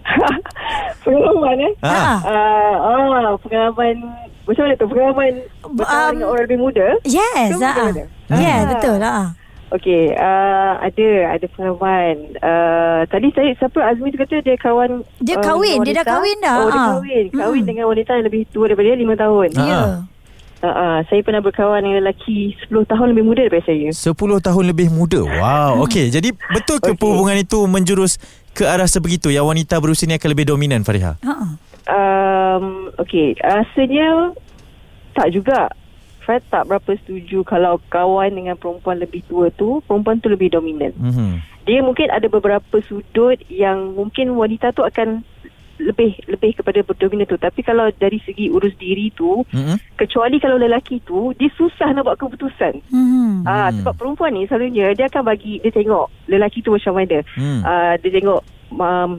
Pengalaman 1.04 1.56
eh? 1.60 1.72
Ha. 1.82 1.96
Uh, 2.20 2.74
ah, 2.78 3.34
pengalaman 3.40 3.94
macam 4.44 4.62
mana 4.66 4.74
tu? 4.74 4.86
Pengalaman 4.90 5.32
bersama 5.76 6.00
Um, 6.00 6.12
dengan 6.16 6.28
orang 6.28 6.44
lebih 6.48 6.58
muda? 6.58 6.86
Yes. 7.06 7.54
Betul, 7.54 8.06
Ha. 8.30 8.32
betul, 8.32 8.38
betul. 8.38 8.46
Yes, 8.46 8.60
Ah. 8.60 8.70
betul. 8.70 8.96
Ha. 9.00 9.14
Okey, 9.70 10.02
uh, 10.12 10.72
ada 10.80 11.08
ada 11.30 11.46
pengalaman. 11.46 12.14
Uh, 12.42 13.00
tadi 13.06 13.30
saya 13.30 13.54
siapa 13.54 13.78
Azmi 13.84 14.10
tu 14.10 14.18
kata 14.18 14.42
dia 14.42 14.58
kawan 14.58 15.06
Dia 15.22 15.38
uh, 15.38 15.42
kahwin, 15.44 15.78
dia 15.82 15.94
dah 15.94 16.06
kahwin 16.08 16.38
dah. 16.40 16.56
Oh, 16.56 16.66
dia 16.66 16.74
Ah. 16.74 16.86
kahwin. 16.90 17.24
Kahwin 17.30 17.62
Mm. 17.62 17.68
dengan 17.68 17.84
wanita 17.86 18.10
yang 18.12 18.26
lebih 18.26 18.50
tua 18.50 18.66
daripada 18.66 18.86
dia 18.88 18.98
5 18.98 19.14
tahun. 19.14 19.48
Ah. 19.54 19.62
Ya. 19.62 19.82
Uh, 20.60 20.66
uh, 20.66 20.96
saya 21.06 21.22
pernah 21.22 21.40
berkawan 21.40 21.80
dengan 21.80 22.02
lelaki 22.02 22.52
10 22.60 22.82
tahun 22.84 23.14
lebih 23.14 23.24
muda 23.24 23.40
daripada 23.42 23.64
saya. 23.64 23.88
10 23.88 24.10
tahun 24.42 24.64
lebih 24.66 24.90
muda. 24.90 25.22
Wow. 25.22 25.72
Okey, 25.86 26.10
jadi 26.10 26.34
betul 26.50 26.82
ke 26.82 26.90
Okey. 26.90 26.98
perhubungan 26.98 27.38
itu 27.38 27.62
menjurus 27.64 28.18
ke 28.50 28.66
arah 28.66 28.84
sebegitu 28.84 29.30
yang 29.30 29.46
wanita 29.46 29.78
berusia 29.78 30.04
ni 30.04 30.18
akan 30.18 30.28
lebih 30.28 30.50
dominan 30.50 30.82
Fariha? 30.82 31.14
Ha. 31.22 31.34
Um, 31.86 32.90
Okey, 32.98 33.38
rasanya 33.38 34.34
tak 35.12 35.30
juga. 35.30 35.70
Saya 36.30 36.46
tak 36.46 36.70
berapa 36.70 36.90
setuju 36.94 37.42
kalau 37.42 37.82
kawan 37.90 38.30
dengan 38.30 38.54
perempuan 38.54 39.02
lebih 39.02 39.26
tua 39.26 39.50
tu, 39.50 39.82
perempuan 39.82 40.22
tu 40.22 40.30
lebih 40.30 40.54
dominan. 40.54 40.94
Mhm. 40.94 41.42
dia 41.60 41.82
mungkin 41.82 42.08
ada 42.08 42.24
beberapa 42.26 42.78
sudut 42.82 43.36
yang 43.46 43.92
mungkin 43.94 44.32
wanita 44.32 44.70
tu 44.70 44.80
akan 44.80 45.22
lebih 45.78 46.12
lebih 46.26 46.56
kepada 46.56 46.82
berdominan 46.82 47.24
tu 47.24 47.36
tapi 47.36 47.60
kalau 47.60 47.88
dari 47.94 48.20
segi 48.20 48.48
urus 48.48 48.76
diri 48.76 49.08
tu 49.10 49.44
Mhm. 49.48 49.96
kecuali 49.96 50.36
kalau 50.36 50.56
lelaki 50.56 51.00
tu 51.00 51.32
dia 51.34 51.48
susah 51.52 51.90
nak 51.90 52.04
buat 52.04 52.16
keputusan 52.16 52.80
Hmm. 52.90 53.44
ah 53.44 53.72
sebab 53.72 53.92
perempuan 53.92 54.34
ni 54.34 54.44
selalunya 54.44 54.92
dia 54.92 55.06
akan 55.06 55.22
bagi 55.22 55.56
dia 55.58 55.70
tengok 55.70 56.08
lelaki 56.26 56.60
tu 56.60 56.70
macam 56.70 56.96
mana 56.96 57.22
Hmm. 57.32 57.60
ah 57.62 57.94
dia 57.96 58.10
tengok 58.12 58.40
um, 58.72 59.10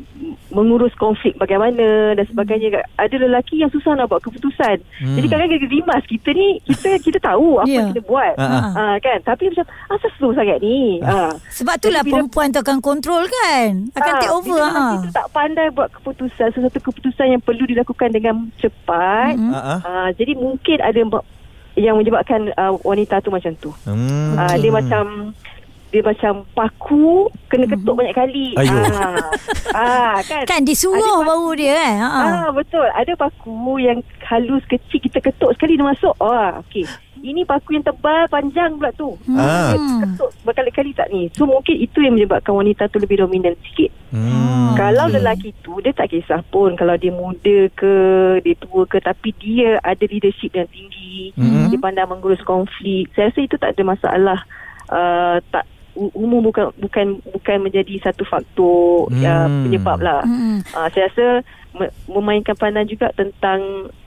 mengurus 0.50 0.93
konflik 0.93 1.36
bagaimana 1.36 1.81
dan 2.12 2.25
sebagainya 2.25 2.70
ada 2.96 3.15
lelaki 3.17 3.58
yang 3.58 3.70
susah 3.70 3.93
nak 3.93 4.08
buat 4.08 4.22
keputusan 4.22 4.79
Hmm. 4.98 5.15
jadi 5.15 5.27
kadang-kadang 5.27 5.60
kita 5.60 5.74
rimas 5.74 6.03
kita 6.05 6.29
ni 6.31 6.48
kita 6.63 6.89
kita 7.01 7.17
tahu 7.20 7.58
apa 7.58 7.67
yang 7.67 7.89
kita 7.89 8.03
buat 8.03 8.34
ah. 8.38 8.72
ah 8.72 8.96
kan 8.98 9.17
tapi 9.22 9.50
macam 9.50 9.65
asal 9.89 10.10
slow 10.13 10.31
sangat 10.31 10.58
ni 10.60 11.01
ah 11.01 11.34
Sebab 11.51 11.75
itulah 11.75 12.00
Jadi 12.00 12.08
bila- 12.08 12.15
perempuan 12.22 12.48
tu 12.48 12.60
akan 12.60 12.77
kontrol 12.79 13.24
kan. 13.25 13.70
Akan 13.93 14.13
Ah, 14.13 14.20
take 14.20 14.31
over. 14.31 14.53
Bila 14.53 14.67
Ha. 14.67 14.72
lelaki 14.72 14.98
tu 15.01 15.12
tak 15.12 15.27
pandai 15.31 15.67
buat 15.70 15.89
keputusan 15.91 16.48
Sesuatu 16.51 16.79
keputusan 16.79 17.27
yang 17.29 17.41
perlu 17.41 17.63
dilakukan 17.63 18.10
dengan 18.10 18.36
cepat 18.55 19.36
Mhm. 19.36 19.51
Ah, 19.51 19.58
ah. 19.58 19.79
uh, 19.81 20.10
Jadi 20.12 20.34
mungkin 20.34 20.77
ada 20.79 21.00
yang 21.74 21.96
menyebabkan 21.96 22.51
uh, 22.53 22.75
wanita 22.81 23.20
tu 23.20 23.29
macam 23.29 23.51
tu 23.55 23.72
Hmm. 23.84 24.36
uh. 24.36 24.55
Dia 24.55 24.72
macam 24.72 25.03
dia 25.92 26.02
macam 26.02 26.48
paku 26.56 27.28
kena 27.52 27.68
ketuk 27.68 28.00
banyak 28.00 28.16
kali. 28.16 28.56
Ayuh. 28.56 28.80
Ah, 28.96 29.20
ah 29.76 30.16
kan. 30.24 30.44
Kan 30.48 30.64
disuruh 30.64 31.20
Ada 31.20 31.28
baru 31.28 31.50
dia 31.60 31.72
kan. 31.76 31.96
Ha. 32.00 32.08
Ah 32.08 32.48
betul. 32.56 32.88
Ada 32.96 33.14
paku 33.20 33.76
yang 33.84 34.00
halus 34.24 34.64
kecil 34.72 35.04
kita 35.04 35.20
ketuk 35.20 35.52
sekali 35.52 35.76
dia 35.76 35.84
masuk. 35.84 36.16
Oh, 36.24 36.48
okey. 36.64 36.88
Ini 37.22 37.46
paku 37.46 37.78
yang 37.78 37.86
tebal 37.86 38.26
panjang 38.32 38.80
pula 38.80 38.90
tu. 38.96 39.20
Ah. 39.36 39.76
Hmm. 39.76 40.00
Ketuk 40.00 40.32
berkali-kali 40.48 40.96
tak 40.96 41.12
ni. 41.12 41.28
So 41.36 41.44
mungkin 41.44 41.76
itu 41.76 42.00
yang 42.00 42.16
menyebabkan 42.16 42.56
wanita 42.56 42.88
tu 42.88 42.98
lebih 42.98 43.20
dominan 43.20 43.54
sikit. 43.68 43.92
Hmm. 44.16 44.74
Kalau 44.80 45.12
Okey. 45.12 45.16
lelaki 45.20 45.50
tu 45.60 45.84
dia 45.84 45.92
tak 45.92 46.16
kisah 46.16 46.40
pun 46.48 46.80
kalau 46.80 46.96
dia 46.96 47.12
muda 47.12 47.68
ke 47.76 47.94
dia 48.40 48.56
tua 48.56 48.88
ke 48.88 49.04
tapi 49.04 49.36
dia 49.36 49.76
ada 49.84 50.08
leadership 50.08 50.56
yang 50.56 50.66
tinggi, 50.72 51.36
Mhm. 51.36 51.68
dia 51.70 51.80
pandai 51.80 52.08
mengurus 52.08 52.40
konflik. 52.42 53.12
Saya 53.12 53.30
rasa 53.30 53.40
itu 53.44 53.60
tak 53.60 53.76
ada 53.76 53.84
masalah. 53.84 54.40
Uh, 54.92 55.40
tak 55.52 55.68
umur 55.94 56.40
bukan 56.42 56.72
bukan 56.78 57.06
bukan 57.30 57.58
menjadi 57.60 58.00
satu 58.02 58.24
faktor 58.24 59.10
hmm. 59.10 59.22
uh, 59.22 59.44
Hmm. 59.44 59.64
penyebab 59.66 60.00
lah. 60.00 60.22
Hmm. 60.24 60.64
Uh, 60.70 60.88
saya 60.90 61.08
rasa 61.08 61.26
me- 61.74 61.94
memainkan 62.08 62.54
peranan 62.54 62.84
juga 62.84 63.12
tentang 63.12 63.60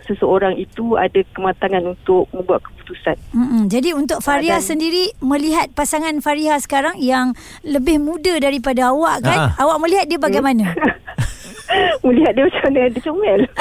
seseorang 0.03 0.55
itu 0.55 0.95
ada 0.95 1.17
kematangan 1.33 1.81
untuk 1.87 2.29
membuat 2.31 2.61
keputusan. 2.63 3.17
Mm-mm. 3.33 3.63
Jadi 3.67 3.93
untuk 3.93 4.21
Faria 4.21 4.57
dan- 4.57 4.65
sendiri 4.67 5.13
melihat 5.19 5.73
pasangan 5.73 6.13
Fariha 6.19 6.57
sekarang 6.59 6.97
yang 6.99 7.33
lebih 7.63 7.97
muda 7.99 8.37
daripada 8.37 8.89
awak 8.91 9.25
kan, 9.25 9.39
Ah. 9.49 9.51
awak 9.59 9.81
melihat 9.81 10.05
dia 10.05 10.17
bagaimana? 10.19 10.77
melihat 12.05 12.33
dia 12.33 12.45
macam 12.45 12.63
mana 12.67 12.81
dia 12.87 13.01
comel. 13.01 13.41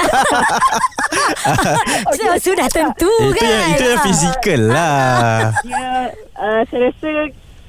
So, 2.14 2.24
sudah 2.42 2.68
tentu 2.68 3.08
Itu 3.08 3.32
kan 3.34 3.48
yang, 3.48 3.70
itu 3.72 3.84
yang 3.86 3.96
Ah. 3.96 4.04
fizikal 4.04 4.60
lah. 4.66 5.38
dia 5.62 5.86
uh, 6.34 6.60
saya 6.68 6.90
rasa 6.90 7.10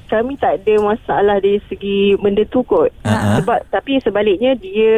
kami 0.07 0.37
tak 0.37 0.63
ada 0.63 0.73
masalah 0.81 1.37
dari 1.41 1.59
segi 1.67 2.15
benda 2.17 2.45
tu 2.47 2.61
kot. 2.63 2.89
Ha-ha. 3.03 3.41
Sebab 3.41 3.59
tapi 3.73 3.99
sebaliknya 4.01 4.55
dia 4.55 4.95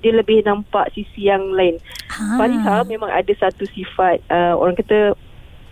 dia 0.00 0.12
lebih 0.14 0.42
nampak 0.46 0.90
sisi 0.94 1.28
yang 1.28 1.52
lain. 1.52 1.78
Ah. 2.10 2.38
Fariha 2.38 2.86
memang 2.86 3.10
ada 3.10 3.32
satu 3.36 3.66
sifat 3.70 4.22
uh, 4.30 4.54
orang 4.56 4.78
kata 4.78 5.18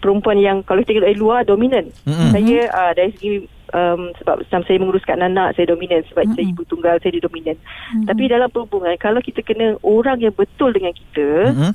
perempuan 0.02 0.42
yang 0.42 0.66
kalau 0.66 0.82
kita 0.82 0.98
tengok 0.98 1.06
dari 1.06 1.18
luar 1.18 1.40
dominan. 1.46 1.86
Mm-mm. 2.02 2.34
Saya 2.34 2.58
uh, 2.74 2.92
dari 2.92 3.10
segi 3.14 3.46
um, 3.70 4.10
sebab 4.18 4.42
saya 4.50 4.78
menguruskan 4.82 5.22
anak 5.22 5.54
saya 5.54 5.70
dominan 5.70 6.02
sebab 6.10 6.26
Mm-mm. 6.26 6.36
saya 6.36 6.44
ibu 6.50 6.62
tunggal 6.66 6.98
saya 6.98 7.14
dia 7.14 7.22
dominan. 7.22 7.56
Mm-mm. 7.56 8.06
Tapi 8.10 8.22
dalam 8.26 8.50
perhubungan 8.50 8.98
kalau 8.98 9.22
kita 9.22 9.40
kena 9.46 9.78
orang 9.86 10.18
yang 10.18 10.34
betul 10.34 10.74
dengan 10.74 10.90
kita, 10.90 11.54
Mm-mm. 11.54 11.72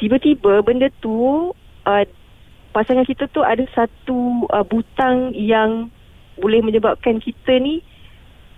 tiba-tiba 0.00 0.64
benda 0.64 0.88
tu 1.04 1.52
uh, 1.84 2.04
pasangan 2.72 3.04
kita 3.04 3.28
tu 3.28 3.44
ada 3.44 3.64
satu 3.76 4.48
uh, 4.48 4.64
butang 4.64 5.36
yang 5.36 5.92
boleh 6.38 6.60
menyebabkan 6.60 7.18
kita 7.18 7.58
ni 7.58 7.82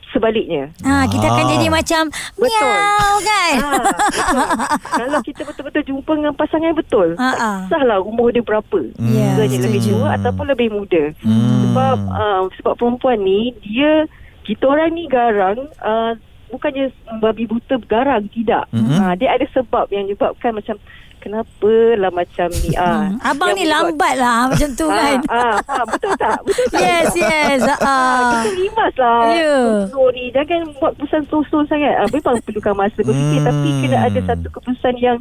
sebaliknya. 0.09 0.75
Ah, 0.83 1.07
kita 1.07 1.23
akan 1.25 1.45
Ah. 1.45 1.51
jadi 1.51 1.67
macam 1.69 2.03
Betul. 2.35 2.51
miau 2.51 3.15
kan. 3.23 3.55
Ha, 3.55 3.71
betul. 3.79 4.39
Kalau 4.99 5.19
kita 5.23 5.41
betul-betul 5.45 5.83
jumpa 5.85 6.11
dengan 6.13 6.35
pasangan 6.35 6.67
yang 6.67 6.75
betul, 6.77 7.09
Ha, 7.15 7.23
ha. 7.23 7.31
tak 7.31 7.47
kisahlah 7.71 7.99
umur 8.03 8.29
dia 8.29 8.43
berapa. 8.43 8.79
Ya, 8.99 9.39
Sebenarnya 9.39 9.59
lebih 9.63 9.81
setuju. 9.81 9.95
tua 9.97 10.09
ataupun 10.13 10.45
lebih 10.49 10.69
muda. 10.69 11.05
Hmm. 11.21 11.63
Sebab 11.65 11.97
uh, 12.09 12.41
sebab 12.53 12.75
perempuan 12.75 13.19
ni 13.21 13.41
dia 13.61 14.11
kita 14.43 14.67
orang 14.67 14.91
ni 14.91 15.07
garang 15.07 15.59
uh, 15.79 16.19
bukannya 16.50 16.90
babi 17.19 17.47
buta 17.47 17.78
garang 17.83 18.26
tidak. 18.28 18.66
Mhm. 18.71 18.90
Uh, 18.92 19.14
dia 19.14 19.33
ada 19.33 19.47
sebab 19.50 19.87
yang 19.88 20.04
menyebabkan 20.04 20.52
macam 20.52 20.76
kenapa 21.16 21.69
lah 21.95 22.09
macam 22.09 22.49
ni 22.49 22.73
ah. 22.75 23.07
Hmm. 23.07 23.21
Abang 23.21 23.52
ni 23.52 23.64
lambat 23.64 24.16
lah 24.16 24.45
macam 24.50 24.69
tu 24.73 24.88
kan. 24.88 25.21
Ah, 25.28 25.61
ah, 25.61 25.80
ah, 25.80 25.85
betul 25.85 26.12
tak? 26.16 26.38
Betul 26.42 26.66
tak? 26.69 26.80
Yes, 26.80 27.12
yes. 27.12 27.61
Ah, 27.62 27.76
Ah. 27.78 28.28
kita 28.40 28.50
limas 28.54 28.95
lah 28.97 29.21
Ya. 29.30 29.57
Kontrol 29.85 30.09
ni 30.11 30.25
Jangan 30.30 30.61
buat 30.76 30.92
keputusan 30.95 31.23
so-so 31.28 31.61
sangat 31.66 31.92
ah, 31.95 32.09
Memang 32.09 32.40
perlukan 32.40 32.75
masa 32.75 32.99
berfikir 32.99 33.37
Hmm. 33.37 33.47
Tapi 33.47 33.69
kena 33.85 33.99
ada 34.02 34.21
satu 34.23 34.49
keputusan 34.49 34.95
yang 34.97 35.19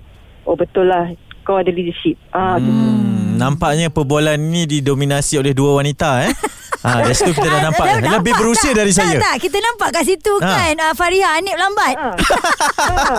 Oh 0.48 0.55
betul 0.55 0.88
lah 0.88 1.12
Kau 1.41 1.57
ada 1.57 1.67
leadership 1.67 2.15
ah, 2.29 2.55
gitu. 2.57 2.71
Hmm, 2.71 3.36
nampaknya 3.36 3.89
perbualan 3.89 4.38
ni 4.38 4.63
didominasi 4.65 5.36
oleh 5.36 5.51
dua 5.51 5.75
wanita 5.75 6.24
eh. 6.24 6.33
Ha, 6.91 7.00
dari 7.00 7.13
situ 7.13 7.31
kita 7.31 7.48
dah 7.48 7.62
nampak 7.63 7.84
Ah, 7.84 7.96
lebih 7.96 8.10
nampak 8.12 8.36
berusia 8.36 8.69
tak? 8.69 8.77
dari 8.77 8.91
tak, 8.91 9.00
saya. 9.00 9.17
Tak, 9.19 9.36
kita 9.39 9.58
nampak 9.60 9.89
kat 9.91 10.03
situ 10.03 10.34
Ah. 10.36 10.50
kan. 10.50 10.74
Uh, 10.79 10.93
Fariha 10.93 11.29
Anip 11.31 11.55
lambat. 11.55 11.93
Ah. 11.93 12.13
ah. 12.79 13.17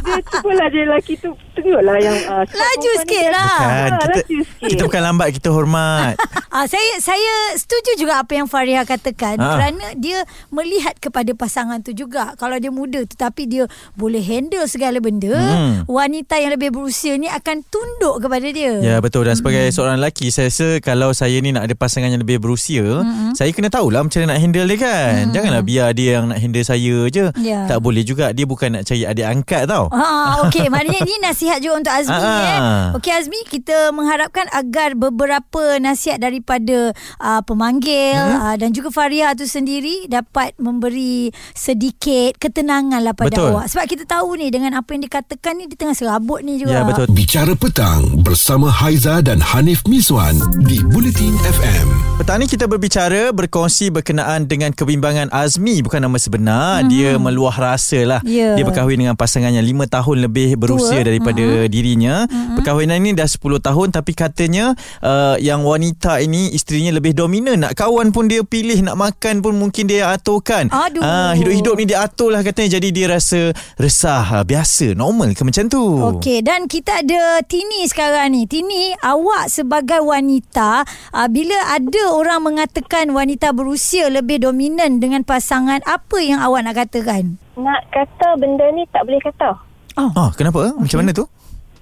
Dia 0.00 0.20
cubalah 0.22 0.66
dia 0.68 0.82
lelaki 0.82 1.14
tu 1.16 1.30
Tengoklah 1.52 1.96
yang 1.98 2.16
ah, 2.26 2.42
sebab 2.42 2.56
Laju 2.56 2.90
sikit 2.98 3.20
kan- 3.22 3.32
lah. 3.32 3.56
Kan, 3.58 3.68
Ah, 3.70 3.88
kita, 3.90 4.06
laju 4.16 4.36
sikit. 4.42 4.68
kita 4.70 4.82
bukan 4.82 5.02
lambat, 5.02 5.28
kita 5.30 5.48
hormat. 5.50 6.14
Ah, 6.60 6.68
saya 6.68 6.92
saya 7.00 7.34
setuju 7.56 7.96
juga 7.96 8.20
apa 8.20 8.32
yang 8.34 8.44
Fariha 8.44 8.84
katakan 8.84 9.40
Ah. 9.40 9.56
kerana 9.56 9.96
dia 9.96 10.20
melihat 10.50 10.92
kepada 10.94 11.32
pasangan 11.32 11.80
tu 11.80 11.90
juga. 11.90 12.36
Kalau 12.36 12.52
dia 12.54 12.68
muda 12.70 13.00
tetapi 13.00 13.48
dia 13.48 13.64
boleh 13.94 14.20
handle 14.20 14.68
segala 14.68 15.00
benda, 15.00 15.32
Hmm. 15.32 15.88
wanita 15.88 16.36
yang 16.36 16.52
lebih 16.52 16.68
berusia 16.70 17.16
ni 17.16 17.26
akan 17.26 17.64
tunduk 17.64 18.20
kepada 18.20 18.44
dia. 18.46 18.76
Ya 18.78 18.96
betul 18.98 19.24
dan 19.24 19.34
sebagai 19.34 19.72
seorang 19.72 19.96
lelaki 19.96 20.28
saya 20.28 20.46
rasa 20.46 20.68
kalau 20.80 21.10
saya 21.12 21.40
ni 21.40 21.48
nak 21.48 21.64
ada 21.64 21.72
pasangan 21.72 22.10
yang 22.10 22.20
lebih 22.20 22.36
berusia, 22.38 22.84
Mm-mm. 22.84 23.32
saya 23.32 23.48
kena 23.50 23.68
tahulah 23.68 24.04
macam 24.04 24.20
mana 24.20 24.28
nak 24.30 24.38
handle 24.38 24.66
dia 24.66 24.78
kan. 24.78 25.32
Janganlah 25.32 25.62
biar 25.62 25.88
dia 25.92 26.10
yang 26.14 26.28
nak 26.28 26.38
handle 26.38 26.60
saya 26.62 26.78
je. 27.06 27.24
Ya. 27.40 27.64
Tak 27.66 27.80
boleh 27.80 28.02
juga 28.02 28.30
dia 28.30 28.44
bukan 28.44 28.68
nak 28.70 28.84
cari 28.84 29.08
adik 29.08 29.24
angkat 29.24 29.64
tau. 29.64 29.88
Ha, 29.88 30.04
okey, 30.44 30.68
maknanya 30.68 31.00
ni 31.02 31.16
nasihat 31.20 31.56
juga 31.58 31.80
untuk 31.80 31.94
Azmi 31.94 32.12
Ah. 32.20 32.44
eh. 32.44 32.60
Okey 32.94 33.12
Azmi, 33.14 33.40
kita 33.46 33.88
mengharapkan 33.90 34.44
agar 34.50 34.92
beberapa 34.92 35.78
nasihat 35.78 36.18
daripada 36.50 36.90
uh, 37.22 37.42
pemanggil 37.46 38.02
Hmm. 38.10 38.42
uh, 38.42 38.56
dan 38.58 38.74
juga 38.74 38.90
Faria 38.90 39.30
tu 39.38 39.46
sendiri 39.46 40.10
dapat 40.10 40.50
memberi 40.58 41.30
sedikit 41.54 42.34
ketenangan 42.42 42.98
lah 42.98 43.14
pada 43.14 43.30
Betul. 43.30 43.54
awak. 43.54 43.70
Sebab 43.70 43.84
kita 43.86 44.04
tahu 44.08 44.34
ni 44.34 44.50
dengan 44.50 44.74
apa 44.74 44.90
yang 44.98 45.06
dikatakan 45.06 45.62
ni 45.62 45.70
dia 45.70 45.78
tengah 45.78 45.94
serabut 45.94 46.42
ni 46.42 46.58
juga. 46.58 46.74
Ya 46.74 46.82
betul. 46.82 47.06
Bicara 47.14 47.54
petang 47.54 48.02
bersama 48.26 48.66
Haiza 48.66 49.22
dan 49.22 49.38
Hanif 49.38 49.86
Miswan 49.86 50.42
di 50.66 50.82
Bulletin 50.82 51.38
FM. 51.38 51.86
Petang 52.18 52.42
ni 52.42 52.50
kita 52.50 52.66
berbicara 52.66 53.30
berkongsi 53.30 53.94
berkenaan 53.94 54.50
dengan 54.50 54.74
kebimbangan 54.74 55.30
Azmi 55.30 55.80
bukan 55.86 56.02
nama 56.02 56.18
sebenar. 56.18 56.82
Mm-hmm. 56.82 56.90
Dia 56.90 57.10
meluah 57.16 57.54
rasa 57.54 58.00
lah. 58.02 58.20
Ya. 58.26 58.58
Dia 58.58 58.64
berkahwin 58.66 59.06
dengan 59.06 59.14
pasangannya 59.14 59.62
5 59.62 59.86
tahun 59.86 60.16
lebih 60.26 60.58
berusia 60.58 61.00
Tua. 61.00 61.08
daripada 61.14 61.44
mm-hmm. 61.44 61.70
dirinya. 61.70 62.14
Mm-hmm. 62.26 62.56
Perkahwinan 62.58 62.98
ni 63.00 63.10
dah 63.14 63.28
10 63.28 63.38
tahun 63.38 63.86
tapi 63.94 64.12
katanya 64.18 64.74
uh, 65.04 65.36
yang 65.38 65.62
wanita 65.62 66.18
ini 66.22 66.29
isterinya 66.54 66.94
lebih 66.94 67.16
dominan. 67.18 67.66
Nak 67.66 67.74
kawan 67.74 68.14
pun 68.14 68.30
dia 68.30 68.46
pilih, 68.46 68.78
nak 68.86 68.94
makan 68.94 69.42
pun 69.42 69.58
mungkin 69.58 69.90
dia 69.90 70.14
aturkan. 70.14 70.70
Aduh. 70.70 71.02
Ah, 71.02 71.34
hidup-hidup 71.34 71.74
ni 71.80 71.90
dia 71.90 72.06
atur 72.06 72.30
lah 72.30 72.46
katanya. 72.46 72.78
Jadi 72.78 72.88
dia 72.94 73.06
rasa 73.10 73.50
resah, 73.80 74.22
ah, 74.22 74.44
biasa, 74.46 74.94
normal 74.94 75.34
ke 75.34 75.42
macam 75.42 75.66
tu? 75.66 75.82
Okey 76.16 76.44
dan 76.46 76.70
kita 76.70 77.02
ada 77.02 77.42
Tini 77.44 77.88
sekarang 77.90 78.32
ni. 78.32 78.46
Tini, 78.46 78.94
awak 79.02 79.50
sebagai 79.50 80.04
wanita, 80.04 80.86
uh, 81.14 81.28
bila 81.30 81.56
ada 81.74 82.02
orang 82.14 82.46
mengatakan 82.46 83.10
wanita 83.10 83.50
berusia 83.50 84.06
lebih 84.06 84.42
dominan 84.44 85.02
dengan 85.02 85.26
pasangan, 85.26 85.82
apa 85.82 86.18
yang 86.22 86.38
awak 86.38 86.62
nak 86.62 86.76
katakan? 86.78 87.36
Nak 87.58 87.82
kata 87.90 88.38
benda 88.38 88.70
ni 88.70 88.86
tak 88.94 89.04
boleh 89.04 89.20
kata 89.20 89.70
Oh. 89.98 90.10
Ah, 90.14 90.30
kenapa? 90.32 90.70
Macam 90.78 91.02
mana 91.02 91.10
tu? 91.10 91.26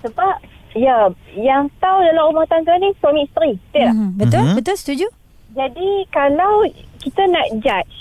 Sebab 0.02 0.34
Ya 0.72 1.08
Yang 1.32 1.72
tahu 1.78 1.98
dalam 2.02 2.24
rumah 2.28 2.46
tangga 2.46 2.76
ni 2.76 2.92
Suami 2.98 3.24
isteri 3.24 3.56
Betul 3.56 3.80
tak? 3.80 3.92
Mhm, 3.92 4.08
betul? 4.16 4.42
Mhm. 4.42 4.54
Betul 4.56 4.76
setuju? 4.76 5.06
Jadi 5.48 5.88
kalau 6.08 6.52
kita 6.98 7.22
nak 7.24 7.46
judge 7.58 7.94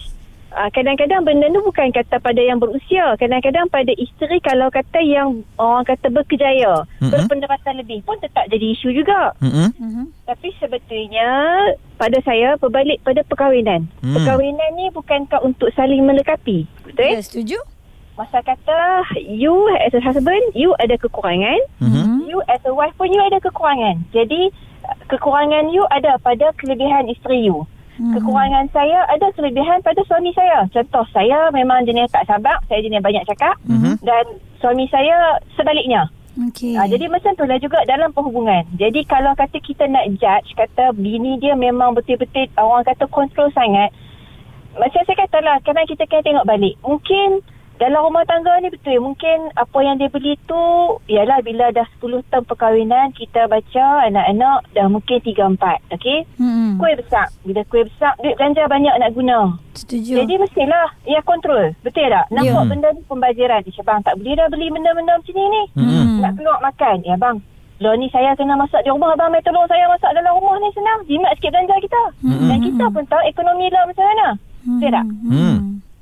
uh, 0.52 0.70
kadang-kadang 0.70 1.22
benda 1.22 1.48
tu 1.48 1.62
bukan 1.62 1.90
kata 1.92 2.18
pada 2.18 2.40
yang 2.40 2.58
berusia. 2.58 3.16
Kadang-kadang 3.16 3.68
pada 3.68 3.94
isteri 3.94 4.42
kalau 4.42 4.68
kata 4.68 5.00
yang 5.00 5.46
orang 5.56 5.86
kata 5.86 6.10
berkejaya, 6.10 6.84
Mhm. 7.00 7.12
berpendapatan 7.14 7.78
lebih 7.78 8.04
pun 8.04 8.18
tetap 8.18 8.48
jadi 8.48 8.74
isu 8.74 8.90
juga. 8.92 9.32
Mm-mm. 9.40 9.70
Mhm. 9.76 10.04
Tapi 10.26 10.50
sebetulnya 10.58 11.30
pada 11.96 12.18
saya 12.22 12.58
berbalik 12.58 13.00
pada 13.02 13.24
perkahwinan. 13.24 13.88
Hmm. 14.02 14.14
Perkahwinan 14.14 14.70
ni 14.76 14.92
bukankah 14.92 15.40
untuk 15.42 15.72
saling 15.74 16.04
melengkapi. 16.04 16.68
Betul? 16.84 17.10
Ya, 17.10 17.22
setuju? 17.22 17.58
Masa 18.18 18.42
kata 18.42 19.06
you 19.22 19.54
as 19.78 19.94
a 19.94 20.02
husband, 20.02 20.42
you 20.58 20.74
ada 20.82 20.98
kekurangan. 20.98 21.62
Mhm. 21.78 22.26
You 22.26 22.42
as 22.50 22.66
a 22.66 22.74
wife 22.74 22.98
pun 22.98 23.14
you 23.14 23.22
ada 23.22 23.38
kekurangan. 23.38 24.02
Jadi 24.10 24.50
kekurangan 25.06 25.70
you 25.70 25.86
ada 25.94 26.18
pada 26.18 26.50
kelebihan 26.58 27.06
isteri 27.14 27.46
you. 27.46 27.70
Mhm. 28.02 28.18
Kekurangan 28.18 28.74
saya 28.74 29.06
ada 29.14 29.30
kelebihan 29.38 29.86
pada 29.86 30.02
suami 30.10 30.34
saya. 30.34 30.66
Contoh 30.74 31.06
saya 31.14 31.54
memang 31.54 31.86
jenis 31.86 32.10
tak 32.10 32.26
sabar, 32.26 32.58
saya 32.66 32.82
jenis 32.82 33.06
banyak 33.06 33.22
cakap 33.30 33.54
Mhm. 33.70 34.02
dan 34.02 34.26
suami 34.58 34.90
saya 34.90 35.38
sebaliknya. 35.54 36.10
Okey. 36.38 36.78
Ha, 36.78 36.86
jadi 36.86 37.10
macam 37.10 37.34
tu 37.34 37.46
lah 37.50 37.58
juga 37.58 37.82
dalam 37.90 38.14
perhubungan. 38.14 38.62
Jadi 38.78 39.06
kalau 39.10 39.34
kata 39.34 39.58
kita 39.58 39.90
nak 39.90 40.06
judge, 40.22 40.54
kata 40.54 40.94
bini 40.94 41.42
dia 41.42 41.58
memang 41.58 41.98
betul-betul 41.98 42.46
orang 42.58 42.86
kata 42.86 43.10
kontrol 43.10 43.50
sangat. 43.58 43.90
Macam 44.78 45.02
saya 45.02 45.18
katalah, 45.18 45.58
kadang 45.66 45.90
kita 45.90 46.06
kena 46.06 46.22
tengok 46.22 46.46
balik. 46.46 46.78
Mungkin 46.86 47.42
dalam 47.78 48.02
rumah 48.04 48.26
tangga 48.26 48.58
ni 48.60 48.70
betul. 48.70 48.98
Mungkin 49.00 49.54
apa 49.54 49.78
yang 49.82 49.96
dia 49.98 50.10
beli 50.10 50.34
tu, 50.44 50.58
ialah 51.06 51.42
bila 51.42 51.70
dah 51.70 51.86
10 51.98 52.26
tahun 52.28 52.46
perkahwinan, 52.46 53.14
kita 53.14 53.46
baca 53.46 53.86
anak-anak 54.06 54.66
dah 54.74 54.88
mungkin 54.90 55.18
3-4. 55.22 55.80
Okey? 55.94 56.26
Mhm. 56.38 56.82
Kuih 56.82 56.96
besar. 56.98 57.30
Bila 57.42 57.62
kuih 57.70 57.86
besar, 57.86 58.18
duit 58.18 58.34
belanja 58.36 58.66
banyak 58.66 58.96
nak 58.98 59.14
guna. 59.14 59.40
Setuju. 59.74 60.26
Jadi 60.26 60.34
mestilah 60.38 60.90
ia 61.06 61.22
kontrol. 61.22 61.74
Betul 61.82 62.10
tak? 62.10 62.26
Nampak 62.34 62.64
Ya. 62.66 62.70
benda 62.70 62.90
ni 62.92 63.02
pembaziran. 63.06 63.62
Dia 63.62 63.84
bang 63.86 64.02
tak 64.02 64.16
boleh 64.18 64.34
dah 64.34 64.48
beli 64.50 64.68
benda-benda 64.74 65.14
macam 65.16 65.34
ni 65.38 65.46
ni. 65.46 65.64
Mhm. 65.78 66.18
Nak 66.26 66.32
keluar 66.34 66.58
makan. 66.60 66.98
Ya 67.06 67.16
bang. 67.16 67.38
Lo 67.78 67.94
ni 67.94 68.10
saya 68.10 68.34
kena 68.34 68.58
masak 68.58 68.82
di 68.82 68.90
rumah. 68.90 69.14
Abang 69.14 69.30
mai 69.30 69.46
tolong 69.46 69.70
saya 69.70 69.86
masak 69.86 70.10
dalam 70.18 70.34
rumah 70.34 70.58
ni 70.58 70.74
senang. 70.74 71.06
Jimat 71.06 71.30
sikit 71.38 71.54
belanja 71.54 71.78
kita. 71.78 72.04
Mhm. 72.26 72.48
Dan 72.50 72.60
kita 72.66 72.86
pun 72.90 73.04
tahu 73.06 73.22
ekonomi 73.22 73.70
lah 73.70 73.86
macam 73.86 74.06
mana. 74.10 74.28
Betul 74.66 74.90
tak? 74.90 75.06
Hmm. 75.30 75.58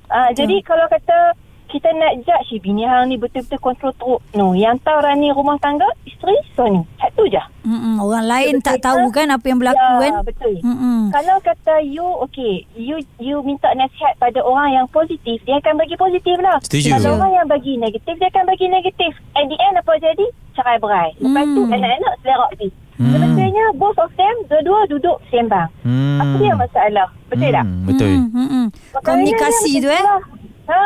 Ah, 0.05 0.29
jadi 0.32 0.55
kalau 0.63 0.86
kata 0.88 1.36
kita 1.75 1.91
nak 1.91 2.24
judge 2.24 2.48
si 2.48 2.55
bini 2.58 2.88
hang 2.88 3.12
ni 3.12 3.20
betul-betul 3.20 3.60
kontrol 3.60 3.91
teruk. 3.94 4.24
No, 4.32 4.55
yang 4.55 4.79
tahu 4.79 4.96
rani 4.98 5.27
rumah 5.29 5.60
tangga 5.60 5.84
isteri 6.05 6.32
suami. 6.50 6.79
Satu 6.96 7.27
je. 7.27 7.44
Mhm. 7.62 8.00
Orang 8.00 8.24
lain 8.24 8.53
tak 8.60 8.79
Betul 8.79 8.88
tahu 8.88 9.03
ke? 9.05 9.15
kan 9.17 9.27
apa 9.29 9.46
yang 9.46 9.60
berlaku 9.60 9.84
ya, 9.84 10.00
kan? 10.00 10.13
betul. 10.24 10.53
Mhm. 10.63 10.96
Kalau 11.12 11.36
kata 11.41 11.75
you 11.84 12.08
okay, 12.24 12.53
you 12.74 12.96
you 13.17 13.44
minta 13.44 13.67
nasihat 13.74 14.15
pada 14.15 14.39
orang 14.39 14.72
yang 14.74 14.88
positif, 14.88 15.44
dia 15.44 15.60
akan 15.60 15.75
bagi 15.75 15.96
positif 15.96 16.39
lah. 16.39 16.55
Setuju. 16.63 16.96
Kalau 16.96 17.20
orang 17.20 17.32
yang 17.34 17.48
bagi 17.50 17.75
negatif, 17.75 18.15
dia 18.15 18.29
akan 18.29 18.44
bagi 18.46 18.65
negatif. 18.65 19.12
At 19.34 19.46
the 19.46 19.58
end 19.60 19.75
apa 19.75 19.91
jadi? 19.98 20.25
Cerai 20.53 20.79
berai. 20.79 21.12
Lepas 21.20 21.44
tu 21.46 21.62
Hmm. 21.62 21.75
anak-anak 21.75 22.13
selerak 22.17 22.50
habis. 22.50 22.74
Hmm. 22.96 23.12
Sebetulnya 23.12 23.65
both 23.75 24.00
of 24.00 24.12
them 24.15 24.36
dua-dua 24.48 24.88
duduk 24.88 25.20
sembang. 25.27 25.67
Hmm. 25.84 26.15
Apa 26.15 26.36
dia 26.39 26.53
masalah? 26.55 27.08
Betul 27.27 27.50
tak? 27.51 27.65
Hmm, 27.67 27.84
Betul. 27.84 28.12
Mhm, 28.24 28.32
mhm. 28.32 28.65
Perkara 28.94 29.03
Komunikasi 29.12 29.72
tu 29.84 29.89
eh. 29.91 30.00
lah. 30.01 30.22
Ha, 30.65 30.79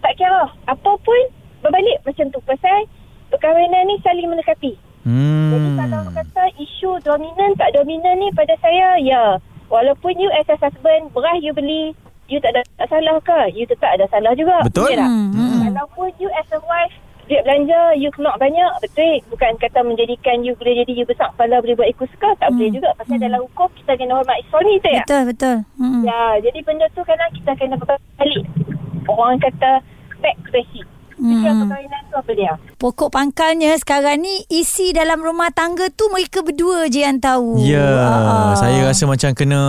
tak 0.00 0.16
kira. 0.16 0.50
Apa 0.64 0.90
pun 1.00 1.20
berbalik 1.60 1.98
macam 2.02 2.26
tu. 2.30 2.40
Pasal 2.42 2.86
perkahwinan 3.28 3.86
ni 3.86 3.96
saling 4.00 4.28
mendekati. 4.28 4.74
Jadi 5.06 5.68
Hmm. 5.70 5.78
kalau 5.78 6.02
kata 6.10 6.50
isu 6.58 6.98
dominan 7.06 7.54
tak 7.54 7.70
dominan 7.72 8.18
ni 8.18 8.26
pada 8.34 8.58
saya, 8.58 8.98
ya. 8.98 9.38
Walaupun 9.70 10.18
you 10.18 10.26
as 10.34 10.50
a 10.50 10.58
husband, 10.58 11.14
beras 11.14 11.38
you 11.38 11.54
beli, 11.54 11.94
you 12.26 12.42
tak 12.42 12.58
ada 12.58 12.62
tak 12.74 12.90
salah 12.90 13.18
ke? 13.22 13.54
You 13.54 13.70
tetap 13.70 13.94
ada 13.94 14.06
salah 14.10 14.34
juga. 14.34 14.66
Betul. 14.66 14.90
Betul 14.90 14.98
tak? 14.98 15.10
Hmm, 15.10 15.30
hmm. 15.30 15.58
Walaupun 15.70 16.10
you 16.18 16.30
as 16.34 16.50
a 16.50 16.58
wife, 16.66 16.94
duit 17.26 17.42
belanja, 17.42 17.94
you 17.98 18.10
keluar 18.14 18.34
banyak, 18.38 18.70
betul. 18.82 19.14
Bukan 19.30 19.58
kata 19.58 19.82
menjadikan 19.82 20.42
you 20.42 20.58
boleh 20.58 20.82
jadi 20.82 20.92
you 20.94 21.06
besar 21.06 21.30
kepala 21.34 21.62
boleh 21.62 21.74
buat 21.78 21.90
ikut 21.90 22.08
suka. 22.14 22.30
Tak 22.42 22.54
boleh 22.54 22.70
juga. 22.74 22.90
Pasal 22.98 23.18
dalam 23.22 23.40
hukum, 23.46 23.70
kita 23.78 23.92
kena 23.94 24.22
hormat 24.22 24.38
suami 24.50 24.74
ya. 24.82 25.02
Betul, 25.06 25.22
betul. 25.30 25.56
Hmm. 25.78 26.02
Ya, 26.02 26.22
jadi 26.42 26.58
benda 26.66 26.86
tu 26.94 27.02
kadang 27.02 27.30
kita 27.30 27.50
kena 27.54 27.74
berbalik. 27.78 28.42
Orang 29.08 29.38
kata 29.42 29.82
back 30.22 30.36
to 30.46 30.50
basic. 30.52 30.86
Fikir 31.26 31.42
Hmm. 31.48 31.60
perkahwinan 31.66 32.02
tu 32.06 32.14
apa 32.14 32.32
dia? 32.32 32.52
Pokok 32.76 33.08
pangkalnya 33.10 33.72
sekarang 33.76 34.20
ni 34.20 34.46
isi 34.48 34.90
dalam 34.90 35.18
rumah 35.18 35.50
tangga 35.50 35.90
tu 35.90 36.06
mereka 36.08 36.40
berdua 36.40 36.86
je 36.86 37.02
yang 37.02 37.18
tahu. 37.18 37.58
Ya, 37.60 37.82
Ah. 37.82 38.54
saya 38.54 38.84
rasa 38.84 39.04
macam 39.04 39.32
kena, 39.32 39.62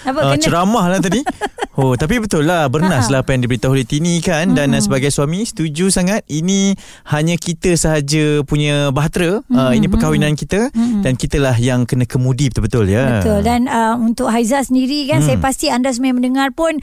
Apa, 0.00 0.18
uh, 0.18 0.32
kena? 0.32 0.42
ceramah 0.42 0.84
lah 0.88 0.98
tadi. 0.98 1.20
Oh, 1.74 1.98
tapi 1.98 2.22
betul 2.22 2.46
lah, 2.46 2.70
bernas 2.70 3.10
lah 3.10 3.26
apa 3.26 3.34
yang 3.34 3.42
diberitahu 3.42 3.74
oleh 3.74 3.82
Tini 3.82 4.22
kan. 4.22 4.54
Dan 4.54 4.70
uh, 4.70 4.78
sebagai 4.78 5.10
suami, 5.10 5.42
setuju 5.42 5.90
sangat. 5.90 6.22
Ini 6.30 6.78
hanya 7.10 7.34
kita 7.34 7.74
sahaja 7.74 8.46
punya 8.46 8.94
bahtera. 8.94 9.42
Uh, 9.50 9.74
ini 9.74 9.90
perkahwinan 9.90 10.38
kita. 10.38 10.70
Dan 11.02 11.18
kitalah 11.18 11.58
yang 11.58 11.82
kena 11.82 12.06
kemudi 12.06 12.46
betul-betul 12.46 12.86
ya. 12.86 13.18
Betul 13.18 13.42
dan 13.42 13.66
uh, 13.66 13.98
untuk 13.98 14.30
Haiza 14.30 14.62
sendiri 14.62 15.10
kan 15.10 15.18
hmm. 15.18 15.26
saya 15.26 15.38
pasti 15.42 15.66
anda 15.66 15.90
semua 15.90 16.14
yang 16.14 16.22
mendengar 16.22 16.54
pun 16.54 16.78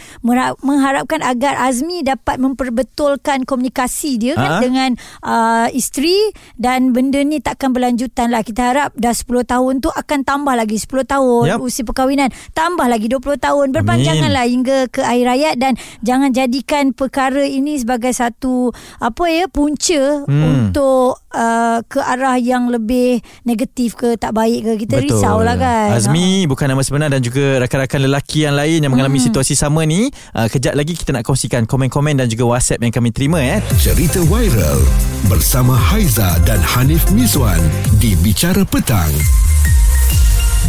mengharapkan 0.59 1.23
agar 1.23 1.55
Azmi 1.55 2.03
dapat 2.03 2.35
memperbetulkan 2.35 3.47
komunikasi 3.47 4.10
dia 4.15 4.33
kan 4.33 4.49
Ha? 4.49 4.59
dengan 4.59 4.91
uh, 5.21 5.67
isteri 5.71 6.17
dan 6.55 6.91
benda 6.91 7.19
ni 7.19 7.37
takkan 7.37 7.71
berlanjutan 7.71 8.27
lah 8.27 8.41
kita 8.41 8.61
harap 8.65 8.89
dah 8.93 9.11
10 9.11 9.27
tahun 9.45 9.73
tu 9.79 9.87
akan 9.87 10.19
tambah 10.21 10.53
lagi 10.53 10.75
10 10.75 10.87
tahun 11.05 11.43
Yap. 11.47 11.59
usia 11.61 11.83
perkahwinan 11.83 12.27
tambah 12.51 12.83
lagi 12.85 13.07
20 13.07 13.21
tahun 13.37 13.65
berpanjanganlah 13.71 14.45
hingga 14.45 14.77
ke 14.87 15.01
akhir 15.01 15.27
hayat 15.29 15.55
dan 15.55 15.73
jangan 15.99 16.31
jadikan 16.31 16.91
perkara 16.91 17.43
ini 17.43 17.75
sebagai 17.75 18.11
satu 18.11 18.71
apa 18.97 19.23
ya 19.25 19.45
punca 19.47 20.03
Hmm. 20.21 20.43
untuk 20.67 21.19
uh, 21.29 21.79
ke 21.83 21.99
arah 21.99 22.35
yang 22.35 22.67
lebih 22.67 23.17
negatif 23.41 23.93
ke 23.93 24.15
tak 24.15 24.31
baik 24.31 24.63
ke 24.63 24.73
kita 24.79 24.99
risaulah 24.99 25.55
kan 25.55 25.93
Azmi 25.93 26.45
bukan 26.45 26.65
nama 26.65 26.81
sebenar 26.81 27.09
dan 27.09 27.19
juga 27.19 27.59
rakan-rakan 27.59 27.99
lelaki 28.03 28.39
yang 28.41 28.53
lain 28.53 28.79
yang 28.79 28.91
mengalami 28.91 29.19
situasi 29.19 29.53
sama 29.53 29.83
ni. 29.83 30.07
Uh, 30.31 30.47
kejap 30.47 30.73
lagi 30.73 30.93
kita 30.93 31.11
nak 31.11 31.21
kongsikan 31.21 31.63
komen-komen 31.63 32.15
dan 32.15 32.25
juga 32.25 32.47
WhatsApp 32.47 32.79
yang 32.79 32.89
kami 32.89 33.09
terima 33.09 33.37
eh. 33.37 33.59
Cerita 33.91 34.23
viral 34.23 34.79
bersama 35.27 35.75
Haiza 35.75 36.39
dan 36.47 36.63
Hanif 36.63 37.11
Miswan 37.11 37.59
di 37.99 38.15
Bicara 38.15 38.63
Petang. 38.63 39.11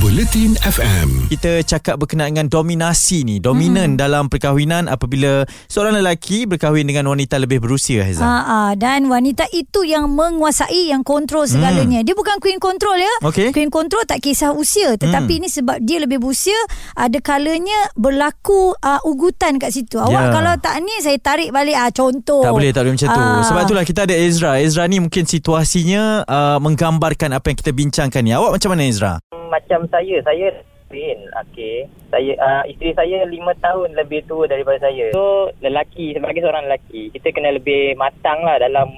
Buletin 0.00 0.56
FM. 0.64 1.28
Kita 1.28 1.61
cakap 1.61 2.00
berkenaan 2.00 2.32
dengan 2.32 2.49
dominasi 2.49 3.28
ni. 3.28 3.37
Dominan 3.37 4.00
dalam 4.00 4.32
perkahwinan 4.32 4.88
apabila 4.88 5.44
seorang 5.68 6.00
lelaki 6.00 6.49
berkahwin 6.49 6.88
dengan 6.88 7.12
wanita 7.12 7.37
lebih 7.37 7.61
berusia 7.61 8.00
Haiza. 8.00 8.25
Ha, 8.25 8.38
ha, 8.40 8.61
dan 8.72 9.11
wanita 9.12 9.44
itu 9.52 9.84
yang 9.84 10.08
menguasai 10.08 10.88
yang 10.88 11.04
kontrol 11.04 11.44
segalanya. 11.44 12.00
Dia 12.00 12.16
bukan 12.16 12.40
queen 12.40 12.56
control 12.56 12.96
ya. 12.96 13.12
Hmm. 13.20 13.28
Okey. 13.28 13.52
Queen 13.52 13.68
control 13.68 14.08
tak 14.08 14.25
kisah 14.25 14.56
usia 14.56 14.96
tetapi 14.96 15.42
ini 15.42 15.52
sebab 15.52 15.76
dia 15.82 16.00
lebih 16.00 16.22
berusia 16.22 16.56
ada 16.96 17.18
kalanya 17.20 17.92
berlaku 17.92 18.72
uh, 18.72 19.00
ugutan 19.04 19.61
kat 19.61 19.75
situ. 19.75 20.00
Awak 20.00 20.22
Ya. 20.22 20.30
kalau 20.30 20.54
tak 20.62 20.78
ni 20.87 20.94
saya 21.02 21.18
tarik 21.18 21.50
balik 21.50 21.75
ah 21.75 21.90
contoh. 21.90 22.46
Tak 22.46 22.54
boleh, 22.54 22.70
tak 22.70 22.87
boleh 22.87 22.94
macam 22.94 23.08
tu. 23.11 23.20
Ah. 23.20 23.42
Sebab 23.42 23.61
itulah 23.66 23.84
kita 23.84 24.00
ada 24.06 24.14
Ezra. 24.14 24.62
Ezra 24.62 24.87
ni 24.87 25.02
mungkin 25.02 25.26
situasinya 25.26 26.22
uh, 26.22 26.58
menggambarkan 26.62 27.34
apa 27.34 27.50
yang 27.50 27.58
kita 27.58 27.75
bincangkan 27.75 28.22
ni. 28.22 28.30
Awak 28.30 28.54
macam 28.54 28.70
mana 28.70 28.87
Ezra? 28.87 29.14
Macam 29.52 29.84
saya 29.93 30.25
saya 30.25 30.49
Rin, 30.93 31.25
okey. 31.49 31.88
Saya 32.12 32.36
uh, 32.36 32.62
isteri 32.69 32.93
saya 32.93 33.25
lima 33.25 33.56
tahun 33.65 33.97
lebih 33.97 34.28
tua 34.28 34.45
daripada 34.45 34.76
saya. 34.76 35.08
So 35.17 35.49
lelaki 35.65 36.12
sebagai 36.12 36.45
seorang 36.45 36.69
lelaki, 36.69 37.08
kita 37.17 37.32
kena 37.32 37.56
lebih 37.56 37.97
matang 37.97 38.45
lah 38.45 38.60
dalam 38.60 38.93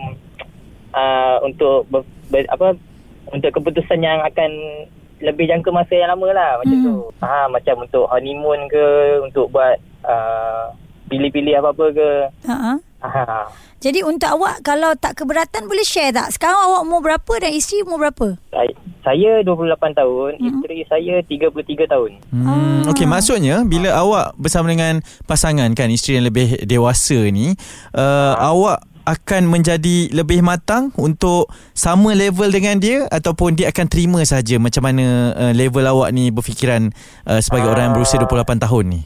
uh, 0.90 1.38
untuk 1.47 1.87
ber, 1.95 2.03
ber, 2.35 2.51
apa 2.51 2.75
untuk 3.31 3.55
keputusan 3.55 4.03
yang 4.03 4.27
akan 4.27 4.51
lebih 5.23 5.47
jangka 5.47 5.71
masa 5.71 5.95
yang 5.95 6.11
lama 6.11 6.35
lah 6.35 6.51
macam 6.59 6.77
Hmm. 6.83 6.87
tu. 6.90 6.97
Ha 7.23 7.47
macam 7.47 7.87
untuk 7.87 8.11
honeymoon 8.11 8.67
ke, 8.67 8.87
untuk 9.23 9.55
buat 9.55 9.79
uh, 10.03 10.75
pilih-pilih 11.07 11.62
apa-apa 11.62 11.87
ke. 11.95 12.11
Ha, 12.51 12.75
ha. 13.05 13.23
Ha. 13.25 13.38
Jadi 13.85 14.01
untuk 14.01 14.33
awak 14.33 14.64
kalau 14.64 14.97
tak 14.97 15.12
keberatan 15.21 15.69
boleh 15.69 15.85
share 15.85 16.09
tak? 16.09 16.33
Sekarang 16.33 16.57
awak 16.57 16.81
umur 16.88 17.01
berapa 17.05 17.33
dan 17.37 17.53
isteri 17.53 17.85
umur 17.85 18.09
berapa? 18.09 18.40
Saya, 18.49 18.73
saya 19.05 19.31
28 19.45 19.93
tahun, 19.93 20.31
Hmm. 20.40 20.49
isteri 20.49 20.79
saya 20.88 21.14
33 21.21 21.85
tahun. 21.85 22.17
Hmm, 22.33 22.49
Ah. 22.49 22.93
Okey, 22.93 23.05
maksudnya 23.05 23.61
bila 23.64 23.93
awak 23.93 24.33
bersama 24.40 24.73
dengan 24.73 25.05
pasangan 25.29 25.69
kan, 25.77 25.93
isteri 25.93 26.17
yang 26.17 26.29
lebih 26.29 26.64
dewasa 26.64 27.29
ni, 27.29 27.53
uh, 27.93 28.35
awak 28.40 28.81
akan 29.05 29.53
menjadi 29.53 30.09
lebih 30.17 30.40
matang 30.40 30.88
untuk 30.97 31.53
sama 31.77 32.17
level 32.17 32.49
dengan 32.49 32.81
dia 32.81 33.05
ataupun 33.12 33.53
dia 33.53 33.69
akan 33.69 33.85
terima 33.85 34.25
saja 34.25 34.57
macam 34.57 34.81
mana 34.81 35.37
uh, 35.37 35.53
level 35.53 35.85
awak 35.85 36.09
ni 36.09 36.33
berfikiran 36.33 36.88
uh, 37.29 37.37
sebagai 37.45 37.69
orang 37.69 37.93
yang 37.93 37.95
berusia 38.01 38.17
28 38.17 38.64
tahun 38.64 38.85
ni. 38.88 39.01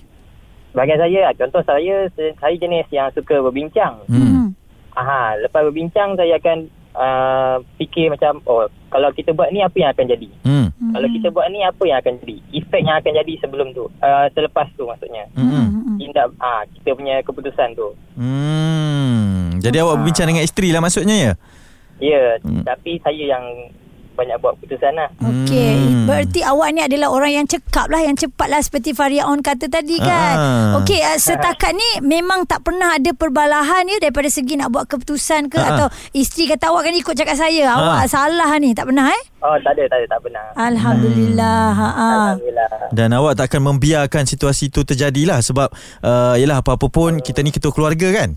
Bagi 0.78 0.94
saya, 0.94 1.34
contoh 1.34 1.62
saya, 1.66 2.06
saya 2.14 2.54
jenis 2.54 2.86
yang 2.94 3.10
suka 3.10 3.42
berbincang. 3.42 3.98
Hmm. 4.06 4.54
Aha, 4.94 5.34
lepas 5.42 5.66
berbincang 5.66 6.14
saya 6.14 6.38
akan 6.38 6.70
uh, 6.94 7.56
fikir 7.82 8.14
macam 8.14 8.38
oh 8.46 8.70
kalau 8.86 9.10
kita 9.10 9.34
buat 9.34 9.50
ni 9.50 9.58
apa 9.58 9.74
yang 9.74 9.90
akan 9.90 10.06
jadi? 10.06 10.28
Hmm. 10.46 10.70
Hmm. 10.78 10.92
Kalau 10.94 11.08
kita 11.10 11.28
buat 11.34 11.50
ni 11.50 11.66
apa 11.66 11.82
yang 11.82 11.98
akan 11.98 12.14
jadi? 12.22 12.36
Efek 12.62 12.82
yang 12.86 12.96
akan 13.02 13.12
jadi 13.18 13.32
sebelum 13.42 13.68
tu. 13.74 13.90
Uh, 13.98 14.30
selepas 14.38 14.70
tu 14.78 14.86
maksudnya. 14.86 15.26
Hmm. 15.34 15.98
Tindak 15.98 16.30
ah 16.38 16.62
kita 16.70 16.94
punya 16.94 17.26
keputusan 17.26 17.74
tu. 17.74 17.88
Hmm. 18.14 19.58
Jadi 19.58 19.82
awak 19.82 19.98
berbincang 19.98 20.30
dengan 20.30 20.46
isteri 20.46 20.70
lah 20.70 20.78
maksudnya 20.78 21.16
ya? 21.18 21.32
Ya, 21.98 22.38
Hmm. 22.46 22.62
tapi 22.62 23.02
saya 23.02 23.34
yang 23.34 23.44
banyak 24.18 24.36
buat 24.42 24.58
keputusan 24.58 24.92
lah. 24.98 25.06
Okey, 25.22 25.78
Hmm. 25.78 26.06
berarti 26.10 26.42
awak 26.42 26.68
ni 26.74 26.82
adalah 26.82 27.08
orang 27.08 27.32
yang 27.32 27.46
cekap 27.46 27.86
lah, 27.86 28.02
yang 28.02 28.18
cepat 28.18 28.50
lah 28.50 28.58
seperti 28.58 28.90
Faria 28.90 29.30
On 29.30 29.38
kata 29.38 29.70
tadi 29.70 30.02
kan. 30.02 30.34
Ah. 30.34 30.82
Okey, 30.82 30.98
uh, 30.98 31.14
setakat 31.14 31.70
ni 31.70 32.02
memang 32.02 32.42
tak 32.42 32.66
pernah 32.66 32.98
ada 32.98 33.14
perbalahan 33.14 33.86
ya 33.86 34.02
daripada 34.02 34.26
segi 34.26 34.58
nak 34.58 34.74
buat 34.74 34.90
keputusan 34.90 35.46
ke 35.46 35.56
Ah. 35.56 35.70
atau 35.70 35.86
isteri 36.10 36.50
kata 36.50 36.74
awak 36.74 36.90
kan 36.90 36.94
ikut 36.98 37.14
cakap 37.14 37.38
saya. 37.38 37.70
Ah. 37.70 38.02
Awak 38.02 38.10
salah 38.10 38.50
ni, 38.58 38.74
tak 38.74 38.90
pernah 38.90 39.06
eh? 39.08 39.22
Oh, 39.38 39.54
tak 39.62 39.78
ada, 39.78 39.86
tak 39.86 39.98
ada, 40.02 40.06
tak 40.10 40.20
pernah. 40.26 40.44
Alhamdulillah. 40.58 41.64
Ha 41.70 41.86
ah. 41.86 42.10
Alhamdulillah. 42.34 42.68
Dan 42.90 43.08
awak 43.14 43.38
tak 43.38 43.54
akan 43.54 43.62
membiarkan 43.70 44.26
situasi 44.26 44.66
itu 44.66 44.82
terjadilah 44.82 45.38
sebab 45.38 45.68
uh, 46.02 46.34
yalah 46.34 46.58
apa-apa 46.58 46.90
pun 46.90 47.22
kita 47.22 47.44
ni 47.44 47.54
ketua 47.54 47.70
keluarga 47.70 48.10
kan? 48.10 48.34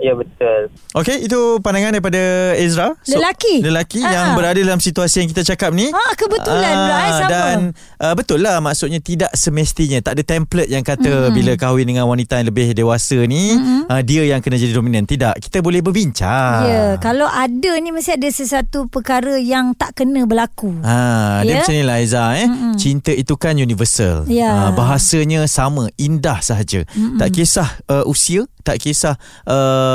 Ya, 0.00 0.16
betul. 0.16 0.72
Okey, 0.96 1.28
itu 1.28 1.60
pandangan 1.60 1.92
daripada 1.92 2.18
Ezra. 2.56 2.96
Lelaki? 3.04 3.60
Lelaki 3.60 4.00
Ah. 4.00 4.08
yang 4.08 4.26
berada 4.32 4.56
dalam 4.56 4.80
situasi 4.80 5.20
yang 5.20 5.28
kita 5.28 5.44
cakap 5.44 5.70
ni. 5.70 5.92
Ah, 5.92 6.16
kebetulan 6.16 6.72
pula, 6.74 6.96
eh, 6.96 7.10
sama. 7.12 7.28
Dan 7.28 7.56
uh, 8.00 8.14
betul 8.16 8.40
lah 8.40 8.58
maksudnya 8.58 8.96
tidak 8.98 9.28
semestinya. 9.30 10.00
Tak 10.00 10.16
ada 10.16 10.24
template 10.24 10.66
yang 10.66 10.80
kata 10.80 11.28
Mm-mm. 11.28 11.36
bila 11.36 11.52
kahwin 11.54 11.84
dengan 11.84 12.08
wanita 12.08 12.40
yang 12.40 12.48
lebih 12.48 12.72
dewasa 12.72 13.20
ni, 13.24 13.52
uh, 13.86 14.00
dia 14.00 14.24
yang 14.24 14.40
kena 14.40 14.56
jadi 14.56 14.72
dominan. 14.72 15.04
Tidak, 15.04 15.36
kita 15.36 15.60
boleh 15.60 15.84
berbincang. 15.84 16.64
Ya, 16.64 16.84
kalau 16.96 17.28
ada 17.28 17.72
ni 17.76 17.92
mesti 17.92 18.16
ada 18.16 18.28
sesuatu 18.32 18.88
perkara 18.88 19.36
yang 19.36 19.76
tak 19.76 20.00
kena 20.00 20.24
berlaku. 20.24 20.80
Ha, 20.80 21.44
dia 21.44 21.50
Ya? 21.50 21.56
macam 21.60 21.74
ni 21.74 21.82
lah 21.84 21.96
Aiza 22.00 22.24
eh. 22.34 22.48
Mm-mm. 22.48 22.74
Cinta 22.74 23.12
itu 23.12 23.36
kan 23.36 23.52
universal. 23.52 24.24
Ya. 24.32 24.48
Ha, 24.48 24.72
bahasanya 24.72 25.44
sama, 25.44 25.92
indah 25.94 26.40
sahaja. 26.40 26.88
Mm-mm. 26.88 27.20
Tak 27.20 27.28
kisah 27.30 27.68
uh, 27.84 28.08
usia, 28.08 28.48
tak 28.64 28.80
kisah 28.80 29.20
uh, 29.44 29.88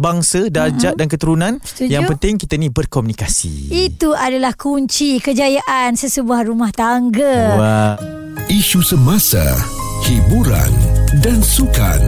bangsa, 0.00 0.48
darjat 0.48 0.96
dan 0.96 1.06
keturunan. 1.06 1.60
Setuju. 1.60 1.92
Yang 1.92 2.02
penting 2.16 2.34
kita 2.40 2.54
ni 2.56 2.72
berkomunikasi. 2.72 3.68
Itu 3.68 4.16
adalah 4.16 4.56
kunci 4.56 5.20
kejayaan 5.20 5.94
sesebuah 5.94 6.48
rumah 6.48 6.72
tangga. 6.72 7.36
Wah. 7.60 7.94
Isu 8.50 8.82
semasa, 8.82 9.44
hiburan 10.08 10.72
dan 11.22 11.38
sukan 11.38 12.02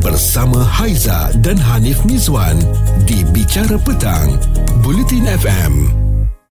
bersama 0.00 0.64
Haiza 0.64 1.28
dan 1.44 1.60
Hanif 1.60 2.00
Mizwan 2.08 2.56
di 3.04 3.20
Bicara 3.28 3.76
Petang, 3.76 4.40
Bulletin 4.80 5.28
FM. 5.28 6.01